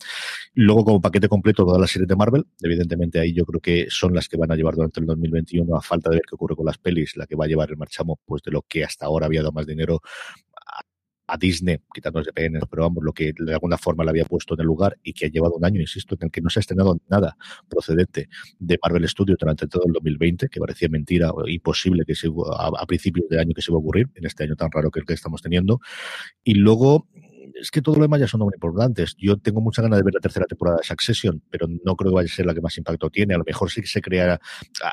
[0.54, 4.14] Luego, como paquete completo, todas las series de Marvel, evidentemente ahí yo creo que son
[4.14, 6.66] las que van a llevar durante el 2021, a falta de ver qué ocurre con
[6.66, 9.26] las pelis, la que va a llevar el marchamo pues de lo que hasta ahora
[9.26, 10.00] había dado más dinero
[11.28, 14.54] a Disney, quitándonos de PN, pero vamos, lo que de alguna forma le había puesto
[14.54, 16.60] en el lugar y que ha llevado un año, insisto, en el que no se
[16.60, 17.36] ha estrenado nada
[17.68, 22.28] procedente de Marvel Studios durante todo el 2020, que parecía mentira o imposible que se,
[22.28, 24.90] a, a principios de año que se iba a ocurrir, en este año tan raro
[24.90, 25.80] que el que estamos teniendo.
[26.44, 27.08] Y luego
[27.60, 29.14] es que todo lo demás ya son muy importantes.
[29.16, 32.14] Yo tengo mucha ganas de ver la tercera temporada de Succession, pero no creo que
[32.16, 33.34] vaya a ser la que más impacto tiene.
[33.34, 34.38] A lo mejor sí que se crea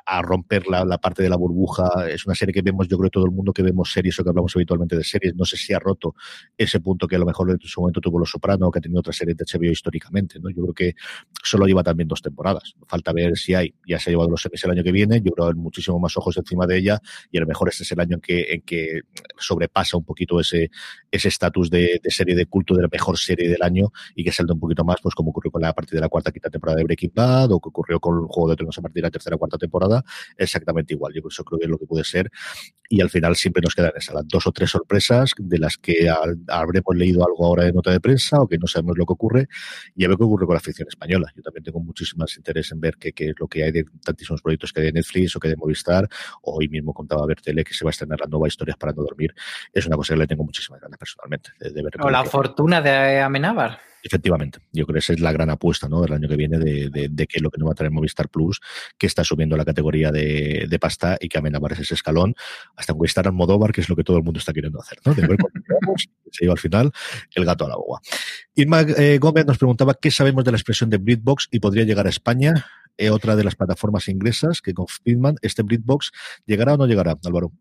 [0.06, 2.08] a, romper la, parte de la burbuja.
[2.10, 4.30] Es una serie que vemos, yo creo, todo el mundo que vemos series o que
[4.30, 5.36] hablamos habitualmente de series.
[5.36, 6.16] No sé si ha roto
[6.58, 9.00] ese punto que a lo mejor en su momento tuvo Los Soprano, que ha tenido
[9.00, 10.40] otra serie de HBO históricamente.
[10.40, 10.50] ¿no?
[10.50, 10.96] Yo creo que
[11.44, 12.76] solo lleva también dos temporadas.
[12.88, 13.76] Falta ver si hay.
[13.86, 15.18] Ya se ha llevado los series el año que viene.
[15.18, 17.84] Yo creo que hay muchísimo más ojos encima de ella y a lo mejor este
[17.84, 19.02] es el año en que, en que
[19.38, 20.70] sobrepasa un poquito ese
[21.12, 24.54] estatus de, de serie de culto de la mejor serie del año y que salga
[24.54, 26.78] un poquito más, pues como ocurrió con la a partir de la cuarta quinta temporada
[26.78, 29.12] de Breaking Bad o que ocurrió con el Juego de Tronos a partir de la
[29.12, 30.04] tercera cuarta temporada,
[30.38, 31.14] exactamente igual.
[31.16, 32.30] Yo eso creo que es lo que puede ser
[32.90, 36.08] y al final siempre nos quedan esas dos o tres sorpresas de las que
[36.48, 39.48] habremos leído algo ahora de nota de prensa o que no sabemos lo que ocurre
[39.96, 41.32] y a ver qué ocurre con la ficción española.
[41.36, 44.72] Yo también tengo muchísimo interés en ver qué, es lo que hay de tantísimos proyectos
[44.72, 46.08] que hay de Netflix o que de Movistar.
[46.44, 49.34] Hoy mismo contaba Bertele que se va a estrenar la nueva Historias para no dormir.
[49.72, 51.94] Es una cosa que le tengo muchísimas ganas personalmente de, ver.
[52.00, 53.80] O la fortuna de Amenábar.
[54.06, 56.02] Efectivamente, yo creo que esa es la gran apuesta ¿no?
[56.02, 58.28] del año que viene de, de, que es lo que nos va a traer Movistar
[58.28, 58.60] Plus,
[58.98, 62.36] que está subiendo la categoría de, pasta y que Amenábar es ese escalón
[62.76, 64.98] hasta conquistar al Modóvar, que es lo que todo el mundo está queriendo hacer.
[65.06, 65.14] ¿no?
[65.14, 65.38] De ver
[66.32, 66.92] se lleva al final
[67.34, 68.02] el gato a la agua.
[68.56, 72.06] Irma eh, Gómez nos preguntaba qué sabemos de la expresión de Britbox y podría llegar
[72.06, 72.66] a España,
[72.98, 74.88] eh, otra de las plataformas inglesas que con
[75.42, 76.12] ¿este Britbox
[76.46, 77.54] llegará o no llegará, Álvaro?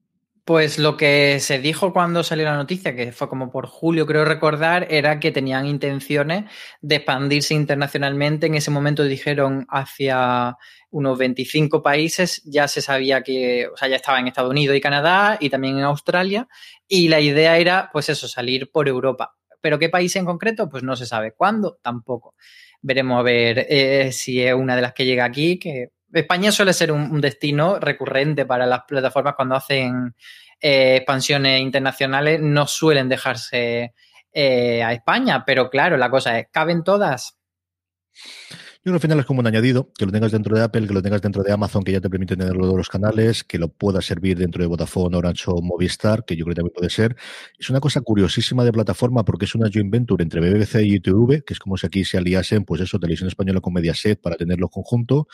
[0.44, 4.24] Pues lo que se dijo cuando salió la noticia, que fue como por julio, creo
[4.24, 8.46] recordar, era que tenían intenciones de expandirse internacionalmente.
[8.48, 10.56] En ese momento dijeron hacia
[10.90, 14.80] unos 25 países, ya se sabía que, o sea, ya estaba en Estados Unidos y
[14.80, 16.48] Canadá y también en Australia.
[16.88, 19.36] Y la idea era, pues eso, salir por Europa.
[19.60, 20.68] ¿Pero qué país en concreto?
[20.68, 21.32] Pues no se sabe.
[21.34, 21.78] ¿Cuándo?
[21.82, 22.34] Tampoco.
[22.80, 26.72] Veremos a ver eh, si es una de las que llega aquí, que España suele
[26.72, 30.14] ser un, destino recurrente para las plataformas cuando hacen
[30.60, 33.94] eh, expansiones internacionales, no suelen dejarse
[34.32, 37.38] eh, a España, pero claro, la cosa es, ¿caben todas?
[38.84, 40.88] Yo creo que al final es como un añadido, que lo tengas dentro de Apple,
[40.88, 43.56] que lo tengas dentro de Amazon, que ya te permite tenerlo de los canales, que
[43.56, 47.14] lo pueda servir dentro de Vodafone, Orange Movistar, que yo creo que también puede ser.
[47.56, 51.44] Es una cosa curiosísima de plataforma porque es una joint venture entre BBC y YouTube,
[51.44, 54.68] que es como si aquí se aliasen, pues eso, Televisión Española con Mediaset para tenerlo
[54.68, 55.28] conjunto.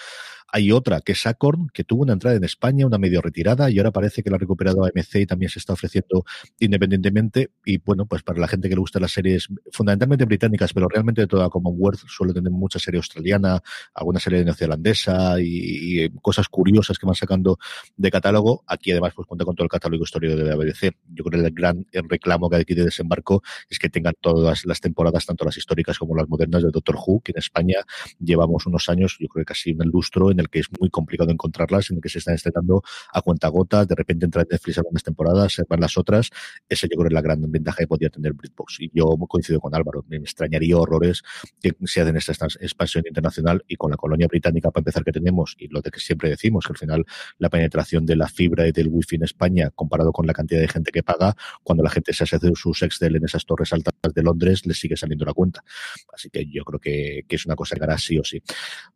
[0.50, 3.78] Hay otra que es Acorn, que tuvo una entrada en España, una medio retirada, y
[3.78, 6.24] ahora parece que la ha recuperado AMC y también se está ofreciendo
[6.58, 7.50] independientemente.
[7.64, 11.22] Y bueno, pues para la gente que le gusta las series fundamentalmente británicas, pero realmente
[11.22, 13.60] de toda Commonwealth, suele tener mucha serie australiana,
[13.94, 17.58] alguna serie neozelandesa y, y, cosas curiosas que van sacando
[17.96, 18.64] de catálogo.
[18.66, 20.94] Aquí además pues cuenta con todo el catálogo histórico de la BBC.
[21.12, 24.64] Yo creo que el gran reclamo que hay aquí de desembarco es que tengan todas
[24.64, 27.80] las temporadas, tanto las históricas como las modernas de Doctor Who, que en España
[28.18, 31.30] llevamos unos años, yo creo que casi un lustro en el que es muy complicado
[31.30, 32.82] encontrarlas, en el que se están estrenando
[33.12, 36.30] a cuentagotas, de repente entra en Netflix algunas temporadas, se van las otras,
[36.68, 38.80] ese yo creo es la gran ventaja que podría tener BritBox.
[38.80, 41.22] Y yo coincido con Álvaro, me extrañaría horrores
[41.60, 45.54] que se hacen esta expansión internacional y con la colonia británica para empezar que tenemos,
[45.58, 47.04] y lo de que siempre decimos, que al final
[47.38, 50.68] la penetración de la fibra y del wifi en España, comparado con la cantidad de
[50.68, 54.22] gente que paga, cuando la gente se hace su Excel en esas torres altas de
[54.22, 55.64] Londres, les sigue saliendo la cuenta.
[56.12, 58.42] Así que yo creo que, que es una cosa que hará sí o sí.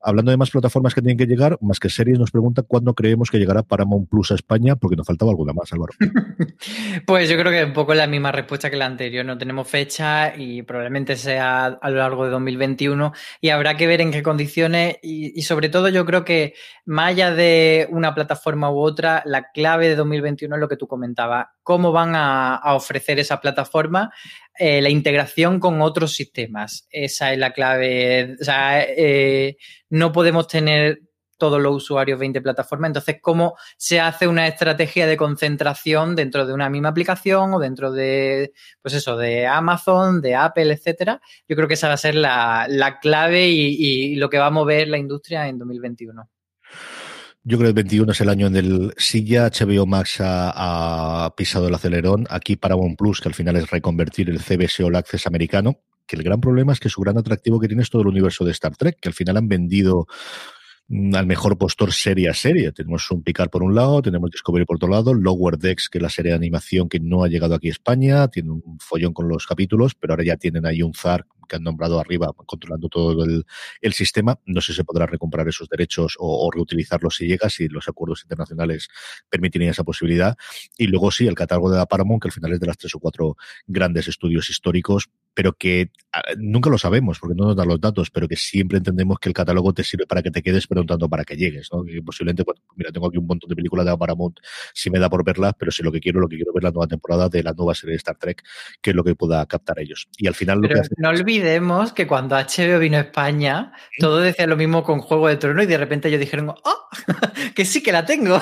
[0.01, 3.31] Hablando de más plataformas que tienen que llegar, más que series, nos pregunta cuándo creemos
[3.31, 5.93] que llegará Paramount Plus a España, porque nos faltaba alguna más, Álvaro.
[7.07, 9.25] pues yo creo que un poco la misma respuesta que la anterior.
[9.25, 14.01] No tenemos fecha y probablemente sea a lo largo de 2021 y habrá que ver
[14.01, 16.55] en qué condiciones y, sobre todo yo creo que
[16.85, 20.87] más allá de una plataforma u otra, la clave de 2021 es lo que tú
[20.87, 21.47] comentabas.
[21.63, 24.11] ¿Cómo van a, a ofrecer esa plataforma?
[24.59, 26.87] Eh, la integración con otros sistemas.
[26.91, 28.37] Esa es la clave.
[28.41, 29.57] O sea, eh,
[29.89, 31.01] no podemos tener
[31.43, 32.91] todos los usuarios 20 plataformas.
[32.91, 37.91] Entonces, ¿cómo se hace una estrategia de concentración dentro de una misma aplicación o dentro
[37.91, 41.21] de, pues eso, de Amazon, de Apple, etcétera?
[41.49, 44.51] Yo creo que esa va a ser la, la clave y, lo que va a
[44.51, 46.31] mover la industria en 2021.
[47.43, 51.35] Yo creo que el 21 es el año en el si ya HBO Max ha,
[51.37, 55.27] pisado el acelerón, aquí para Plus, que al final es reconvertir el CBS All Access
[55.27, 58.09] americano, que el gran problema es que su gran atractivo que tiene es todo el
[58.09, 60.07] universo de Star Trek, que al final han vendido
[60.91, 62.73] al mejor postor serie a serie.
[62.73, 66.03] Tenemos un Picard por un lado, tenemos Discovery por otro lado, Lower Decks, que es
[66.03, 69.29] la serie de animación que no ha llegado aquí a España, tiene un follón con
[69.29, 73.25] los capítulos, pero ahora ya tienen ahí un ZAR que han nombrado arriba, controlando todo
[73.25, 73.45] el,
[73.83, 74.41] el sistema.
[74.47, 77.89] No sé si se podrá recomprar esos derechos o, o, reutilizarlos si llega, si los
[77.89, 78.89] acuerdos internacionales
[79.29, 80.37] permitirían esa posibilidad.
[80.79, 82.95] Y luego sí, el catálogo de la Paramount, que al final es de las tres
[82.95, 83.37] o cuatro
[83.67, 85.91] grandes estudios históricos, pero que
[86.39, 89.35] nunca lo sabemos porque no nos dan los datos, pero que siempre entendemos que el
[89.35, 91.87] catálogo te sirve para que te quedes, pero no tanto para que llegues, ¿no?
[91.87, 92.45] Y posiblemente,
[92.77, 94.39] mira, tengo aquí un montón de películas de Paramount,
[94.75, 96.71] si me da por verlas, pero si lo que quiero, lo que quiero ver la
[96.71, 98.43] nueva temporada de la nueva serie de Star Trek,
[98.81, 100.09] que es lo que pueda captar ellos.
[100.17, 101.09] Y al final pero lo que hace no
[101.43, 105.65] olvidemos que cuando HBO vino a España, todo decía lo mismo con Juego de Tronos
[105.65, 106.89] y de repente ellos dijeron, ¡oh!
[107.55, 108.41] que sí que la tengo.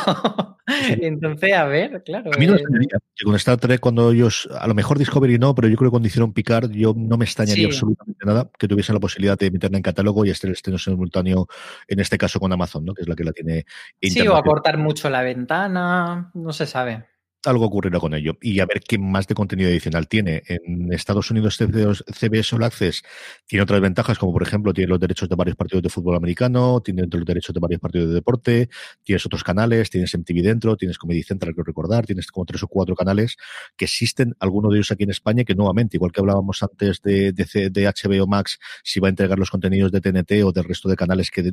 [0.88, 2.30] Entonces, a ver, claro.
[2.32, 5.38] A mí no me extrañaría que con Star Trek, cuando ellos, a lo mejor Discovery
[5.38, 7.74] no, pero yo creo que cuando hicieron Picard, yo no me extrañaría sí.
[7.74, 11.48] absolutamente nada que tuviesen la posibilidad de meterla en catálogo y este estreno simultáneo,
[11.88, 12.94] en este caso con Amazon, ¿no?
[12.94, 13.64] que es la que la tiene.
[14.01, 17.09] Sí, o acortar mucho la ventana, no se sabe
[17.47, 18.36] algo ocurrirá con ello.
[18.41, 20.43] Y a ver qué más de contenido adicional tiene.
[20.47, 23.03] En Estados Unidos, CBS All Access
[23.47, 26.80] tiene otras ventajas, como por ejemplo, tiene los derechos de varios partidos de fútbol americano,
[26.80, 28.68] tiene los derechos de varios partidos de deporte,
[29.03, 32.68] tienes otros canales, tienes MTV dentro, tienes Comedy Central, creo recordar, tienes como tres o
[32.68, 33.36] cuatro canales
[33.76, 37.32] que existen, algunos de ellos aquí en España, que nuevamente, igual que hablábamos antes de,
[37.32, 40.88] de, de HBO Max, si va a entregar los contenidos de TNT o del resto
[40.88, 41.53] de canales que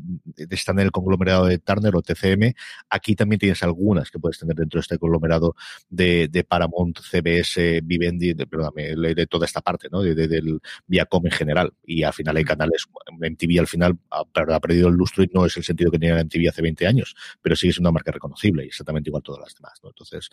[0.50, 2.54] están en el conglomerado de Turner o TCM,
[2.90, 5.56] aquí también tienes algunas que puedes tener dentro de este conglomerado
[5.90, 10.02] de, de Paramount, CBS, Vivendi, de, perdóname, de, toda esta parte, ¿no?
[10.02, 11.74] De, de, del Viacom en general.
[11.86, 15.46] Y al final hay canales, MTV al final ha, ha, perdido el lustro y no
[15.46, 18.64] es el sentido que tenía MTV hace 20 años, pero sigue siendo una marca reconocible
[18.64, 19.90] y exactamente igual todas las demás, ¿no?
[19.90, 20.30] Entonces,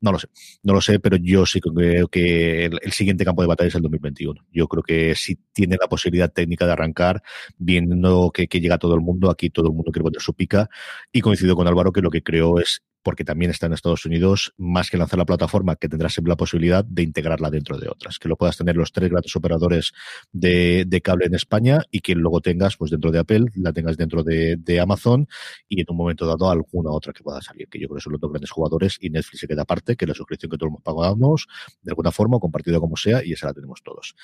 [0.00, 0.28] no lo sé,
[0.62, 3.74] no lo sé, pero yo sí creo que el, el siguiente campo de batalla es
[3.74, 4.46] el 2021.
[4.52, 7.22] Yo creo que si tiene la posibilidad técnica de arrancar,
[7.58, 10.68] viendo que, que llega todo el mundo, aquí todo el mundo quiere poner su pica,
[11.12, 14.52] y coincido con Álvaro que lo que creo es porque también está en Estados Unidos,
[14.56, 18.18] más que lanzar la plataforma, que tendrás siempre la posibilidad de integrarla dentro de otras,
[18.18, 19.92] que lo puedas tener los tres grandes operadores
[20.32, 24.24] de, cable en España y que luego tengas pues dentro de Apple, la tengas dentro
[24.24, 25.28] de, Amazon
[25.68, 28.14] y en un momento dado alguna otra que pueda salir, que yo creo que son
[28.14, 31.46] los dos grandes jugadores y Netflix se queda aparte, que la suscripción que todos pagamos,
[31.82, 34.16] de alguna forma, o compartido como sea, y esa la tenemos todos.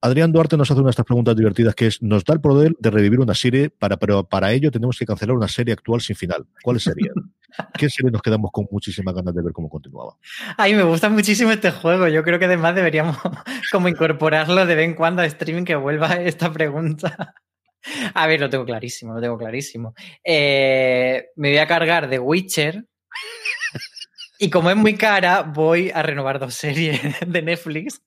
[0.00, 2.74] Adrián Duarte nos hace una de estas preguntas divertidas que es, nos da el poder
[2.78, 6.16] de revivir una serie, para, pero para ello tenemos que cancelar una serie actual sin
[6.16, 6.46] final.
[6.62, 7.14] ¿Cuáles serían?
[7.78, 10.16] ¿Qué serie nos quedamos con muchísimas ganas de ver cómo continuaba?
[10.56, 12.08] Ay, me gusta muchísimo este juego.
[12.08, 13.16] Yo creo que además deberíamos
[13.72, 17.34] como incorporarlo de vez en cuando a streaming que vuelva esta pregunta.
[18.14, 19.94] A ver, lo tengo clarísimo, lo tengo clarísimo.
[20.24, 22.86] Eh, me voy a cargar de Witcher.
[24.38, 28.02] Y como es muy cara, voy a renovar dos series de Netflix,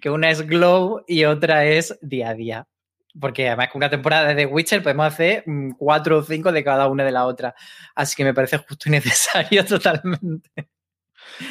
[0.00, 2.68] que una es Glow y otra es Día a Día.
[3.18, 6.64] Porque además con una temporada de The Witcher podemos hacer mm, cuatro o cinco de
[6.64, 7.54] cada una de la otra.
[7.94, 10.68] Así que me parece justo y necesario totalmente.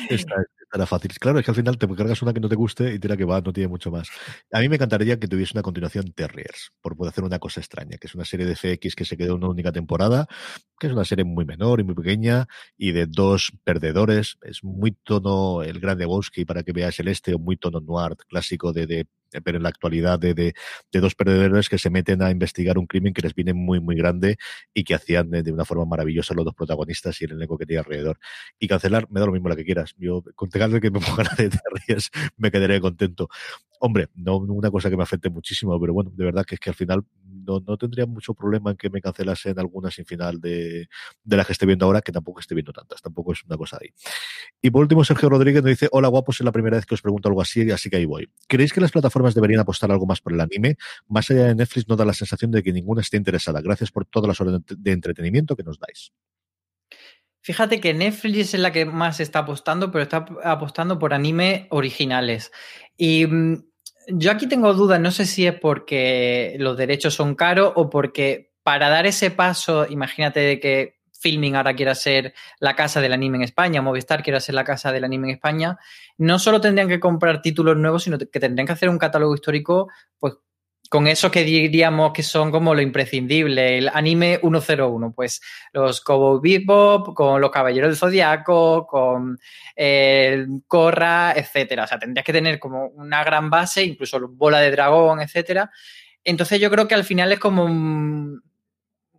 [0.10, 0.36] Esta,
[0.74, 1.12] era fácil.
[1.20, 3.26] Claro, es que al final te cargas una que no te guste y tira que
[3.26, 4.10] va, no tiene mucho más.
[4.52, 7.98] A mí me encantaría que tuviese una continuación Terriers, por poder hacer una cosa extraña,
[7.98, 10.28] que es una serie de FX que se quedó en una única temporada,
[10.80, 12.48] que es una serie muy menor y muy pequeña,
[12.78, 14.38] y de dos perdedores.
[14.42, 18.16] Es muy tono el Grande Lebowski para que veas el este, o muy tono noir
[18.28, 19.08] clásico de, de
[19.44, 20.54] pero en la actualidad de, de,
[20.92, 24.38] dos perdedores que se meten a investigar un crimen que les viene muy, muy grande
[24.74, 27.80] y que hacían de, una forma maravillosa los dos protagonistas y el elenco que tiene
[27.80, 28.20] alrededor.
[28.60, 29.94] Y cancelar, me da lo mismo la que quieras.
[29.98, 31.50] Yo, con que me ponga la de
[32.38, 33.30] me quedaré contento.
[33.80, 36.70] Hombre, no una cosa que me afecte muchísimo, pero bueno, de verdad que es que
[36.70, 40.88] al final no, no tendría mucho problema en que me cancelasen algunas sin final de,
[41.24, 43.78] de las que estoy viendo ahora, que tampoco estoy viendo tantas, tampoco es una cosa
[43.82, 43.90] ahí.
[44.62, 47.02] Y por último, Sergio Rodríguez nos dice, hola guapos, es la primera vez que os
[47.02, 48.30] pregunto algo así, así que ahí voy.
[48.48, 50.78] ¿Creéis que las plataformas deberían apostar algo más por el anime?
[51.08, 53.62] Más allá de Netflix no da la sensación de que ninguna esté interesada.
[53.62, 56.12] Gracias por todas las horas de entretenimiento que nos dais.
[57.46, 62.52] Fíjate que Netflix es la que más está apostando, pero está apostando por anime originales.
[62.98, 63.64] Y mm,
[64.08, 68.54] yo aquí tengo dudas, no sé si es porque los derechos son caros o porque
[68.64, 73.44] para dar ese paso, imagínate que Filming ahora quiera ser la casa del anime en
[73.44, 75.78] España, Movistar quiera ser la casa del anime en España,
[76.18, 79.90] no solo tendrían que comprar títulos nuevos, sino que tendrían que hacer un catálogo histórico
[80.20, 80.36] pues
[80.90, 85.42] con eso que diríamos que son como lo imprescindible, el anime 101, pues
[85.74, 89.40] los Cowboy Bebop, con los Caballeros del Zodiaco, con
[89.76, 91.86] el eh, Corra, etcétera.
[91.86, 95.72] O sea, tendrías que tener como una gran base, incluso Bola de Dragón, etcétera.
[96.24, 98.42] Entonces yo creo que al final es como un,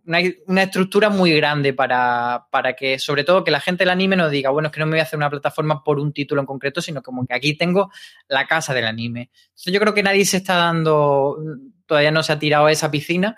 [0.07, 4.29] una, estructura muy grande para, para, que, sobre todo, que la gente del anime no
[4.29, 6.47] diga, bueno, es que no me voy a hacer una plataforma por un título en
[6.47, 7.91] concreto, sino como que aquí tengo
[8.27, 9.29] la casa del anime.
[9.49, 11.37] Entonces yo creo que nadie se está dando,
[11.85, 13.37] todavía no se ha tirado a esa piscina.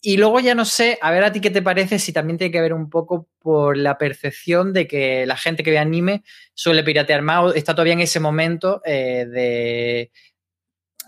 [0.00, 2.52] Y luego ya no sé, a ver a ti qué te parece, si también tiene
[2.52, 6.22] que ver un poco por la percepción de que la gente que ve anime
[6.54, 10.12] suele piratear más, está todavía en ese momento eh, de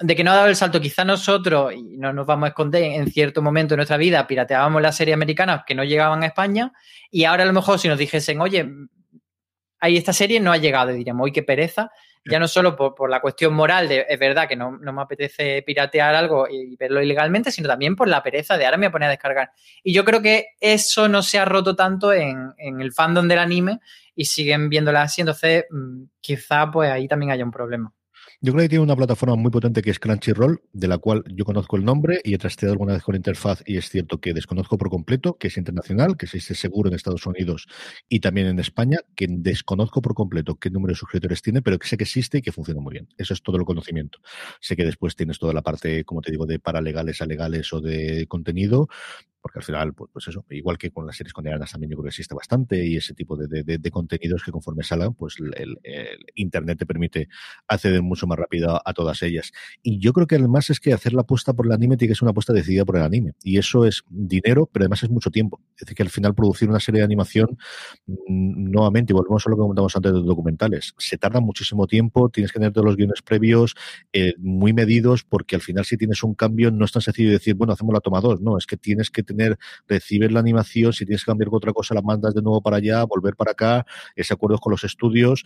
[0.01, 0.81] de que no ha dado el salto.
[0.81, 4.83] Quizá nosotros, y no nos vamos a esconder, en cierto momento de nuestra vida pirateábamos
[4.83, 6.73] las series americanas que no llegaban a España
[7.11, 8.69] y ahora a lo mejor si nos dijesen, oye,
[9.81, 11.91] ahí esta serie no ha llegado, y diríamos, uy, qué pereza.
[12.31, 16.15] Ya no solo por, la cuestión moral de, es verdad que no, me apetece piratear
[16.15, 19.07] algo y verlo ilegalmente, sino también por la pereza de ahora me voy a poner
[19.07, 19.53] a descargar.
[19.83, 23.39] Y yo creo que eso no se ha roto tanto en, en el fandom del
[23.39, 23.81] anime
[24.15, 27.95] y siguen viéndola así, entonces mm, quizá pues ahí también haya un problema.
[28.41, 31.45] Yo creo que tiene una plataforma muy potente que es Crunchyroll, de la cual yo
[31.45, 34.33] conozco el nombre y he trasteado alguna vez con la interfaz y es cierto que
[34.33, 37.67] desconozco por completo, que es internacional, que existe seguro en Estados Unidos
[38.09, 41.89] y también en España, que desconozco por completo qué número de suscriptores tiene, pero que
[41.89, 43.09] sé que existe y que funciona muy bien.
[43.19, 44.21] Eso es todo el conocimiento.
[44.61, 47.81] Sé que después tienes toda la parte, como te digo, de paralegales a legales o
[47.81, 48.89] de contenido,
[49.41, 52.05] porque al final, pues, pues, eso, igual que con las series coreanas también yo creo
[52.05, 55.79] que existe bastante y ese tipo de, de, contenidos que conforme salgan, pues el,
[56.35, 57.29] Internet te permite
[57.67, 59.53] acceder mucho más rápido a, todas ellas.
[59.83, 62.17] Y yo creo que además es que hacer la apuesta por el anime tiene que
[62.17, 63.33] ser una apuesta decidida por el anime.
[63.43, 65.61] Y eso es dinero, pero además es mucho tiempo.
[65.77, 67.59] Es decir, que al final producir una serie de animación,
[68.07, 72.29] mm, nuevamente, volvemos a lo que comentamos antes de los documentales, se tarda muchísimo tiempo,
[72.29, 73.75] tienes que tener todos los guiones previos
[74.13, 77.55] eh, muy medidos, porque al final si tienes un cambio no es tan sencillo decir,
[77.55, 81.05] bueno, hacemos la toma dos, no, es que tienes que tener, recibir la animación, si
[81.07, 83.87] tienes que cambiar con otra cosa, la mandas de nuevo para allá, volver para acá,
[84.17, 85.45] ese acuerdo con los estudios.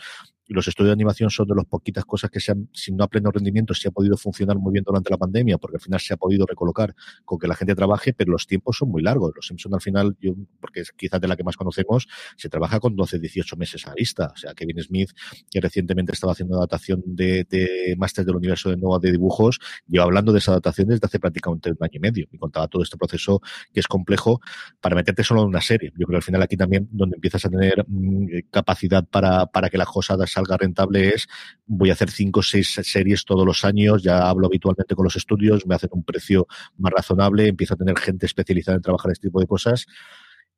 [0.49, 3.09] Los estudios de animación son de las poquitas cosas que se han, si no a
[3.09, 6.15] pleno rendimiento, se ha podido funcionar muy bien durante la pandemia, porque al final se
[6.15, 9.33] ha podido recolocar con que la gente trabaje, pero los tiempos son muy largos.
[9.35, 12.81] Los Simpson al final, yo, porque es quizás de la que más conocemos, se trabaja
[12.81, 14.33] con 12, 18 meses a vista.
[14.35, 15.11] O sea, Kevin Smith,
[15.51, 20.05] que recientemente estaba haciendo adaptación de, de Máster del Universo de Nova de dibujos, lleva
[20.05, 22.27] hablando de esa adaptación desde hace prácticamente un año y medio.
[22.31, 23.41] Y contaba todo este proceso
[23.73, 24.41] que es complejo
[24.81, 25.93] para meterte solo en una serie.
[25.97, 29.71] Yo creo que al final aquí también donde empiezas a tener mm, capacidad para, para
[29.71, 31.27] que la cosa salga rentable es
[31.67, 35.17] voy a hacer cinco o seis series todos los años, ya hablo habitualmente con los
[35.17, 39.29] estudios, me hacen un precio más razonable, empiezo a tener gente especializada en trabajar este
[39.29, 39.87] tipo de cosas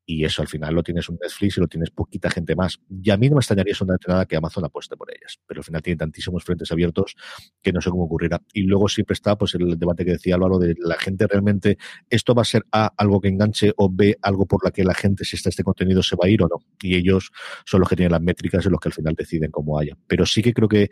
[0.07, 2.81] y eso al final lo tienes un Netflix y lo tienes poquita gente más.
[3.03, 5.65] Y a mí no me extrañaría solamente nada que Amazon apueste por ellas, pero al
[5.65, 7.17] final tiene tantísimos frentes abiertos
[7.63, 8.43] que no sé cómo ocurrirá.
[8.53, 11.79] Y luego siempre está pues el debate que decía Álvaro de la gente realmente,
[12.11, 14.95] esto va a ser A, algo que enganche o B, algo por la que la
[14.95, 16.59] gente, si está este contenido, se va a ir o no.
[16.83, 17.31] Y ellos
[17.65, 19.97] son los que tienen las métricas y los que al final deciden cómo haya.
[20.07, 20.91] Pero sí que creo que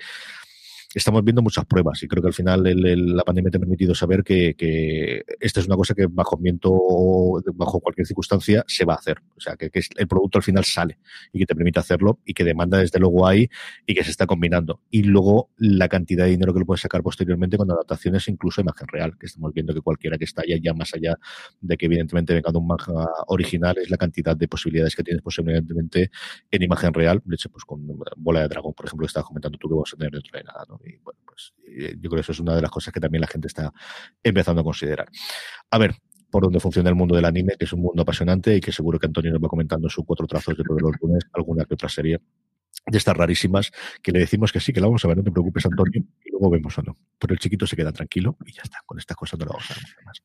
[0.94, 4.22] estamos viendo muchas pruebas y creo que al final la pandemia te ha permitido saber
[4.22, 8.94] que, que, esta es una cosa que bajo viento o bajo cualquier circunstancia se va
[8.94, 9.18] a hacer.
[9.36, 10.98] O sea, que, que, el producto al final sale
[11.32, 13.48] y que te permite hacerlo y que demanda desde luego ahí
[13.86, 14.80] y que se está combinando.
[14.90, 18.88] Y luego la cantidad de dinero que lo puedes sacar posteriormente con adaptaciones incluso imagen
[18.88, 21.18] real, que estamos viendo que cualquiera que está allá ya más allá
[21.60, 25.22] de que evidentemente venga de un manga original es la cantidad de posibilidades que tienes
[25.22, 26.10] posiblemente
[26.50, 27.22] en imagen real.
[27.24, 27.86] De hecho, pues con
[28.16, 30.44] Bola de Dragón, por ejemplo, que estabas comentando tú que vas a tener dentro de
[30.44, 30.80] nada, ¿no?
[30.84, 33.20] Y bueno, pues eh, yo creo que eso es una de las cosas que también
[33.20, 33.72] la gente está
[34.22, 35.08] empezando a considerar.
[35.70, 35.94] A ver,
[36.30, 38.98] por dónde funciona el mundo del anime, que es un mundo apasionante y que seguro
[38.98, 41.74] que Antonio nos va comentando en sus cuatro trazos de todos los lunes, alguna que
[41.74, 42.20] otra serie
[42.86, 43.70] de estas rarísimas
[44.02, 46.30] que le decimos que sí, que la vamos a ver, no te preocupes, Antonio, y
[46.30, 46.96] luego vemos o no.
[47.18, 49.70] Pero el chiquito se queda tranquilo y ya está, con estas cosas no lo vamos
[49.70, 50.22] a ver más.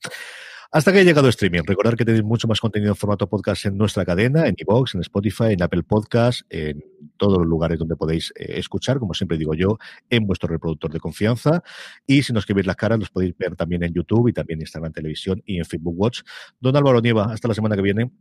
[0.72, 1.62] Hasta que ha llegado streaming.
[1.66, 5.02] Recordad que tenéis mucho más contenido en formato podcast en nuestra cadena, en iVoox, en
[5.02, 6.84] Spotify, en Apple Podcast, en
[7.16, 9.78] todos los lugares donde podéis eh, escuchar, como siempre digo yo,
[10.10, 11.64] en vuestro reproductor de confianza.
[12.06, 14.64] Y si nos queréis las caras, los podéis ver también en YouTube y también en
[14.64, 16.22] Instagram Televisión y en Facebook Watch.
[16.60, 18.12] Don Álvaro Nieva, hasta la semana que viene.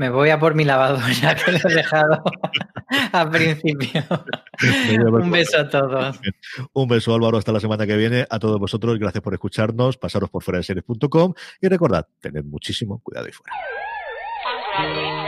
[0.00, 2.22] Me voy a por mi lavadora que lo he dejado
[3.12, 4.02] al principio.
[5.12, 6.18] Un beso a todos.
[6.72, 8.26] Un beso Álvaro, hasta la semana que viene.
[8.30, 9.98] A todos vosotros, gracias por escucharnos.
[9.98, 15.19] Pasaros por fuera de series.com y recordad, tened muchísimo cuidado ahí fuera.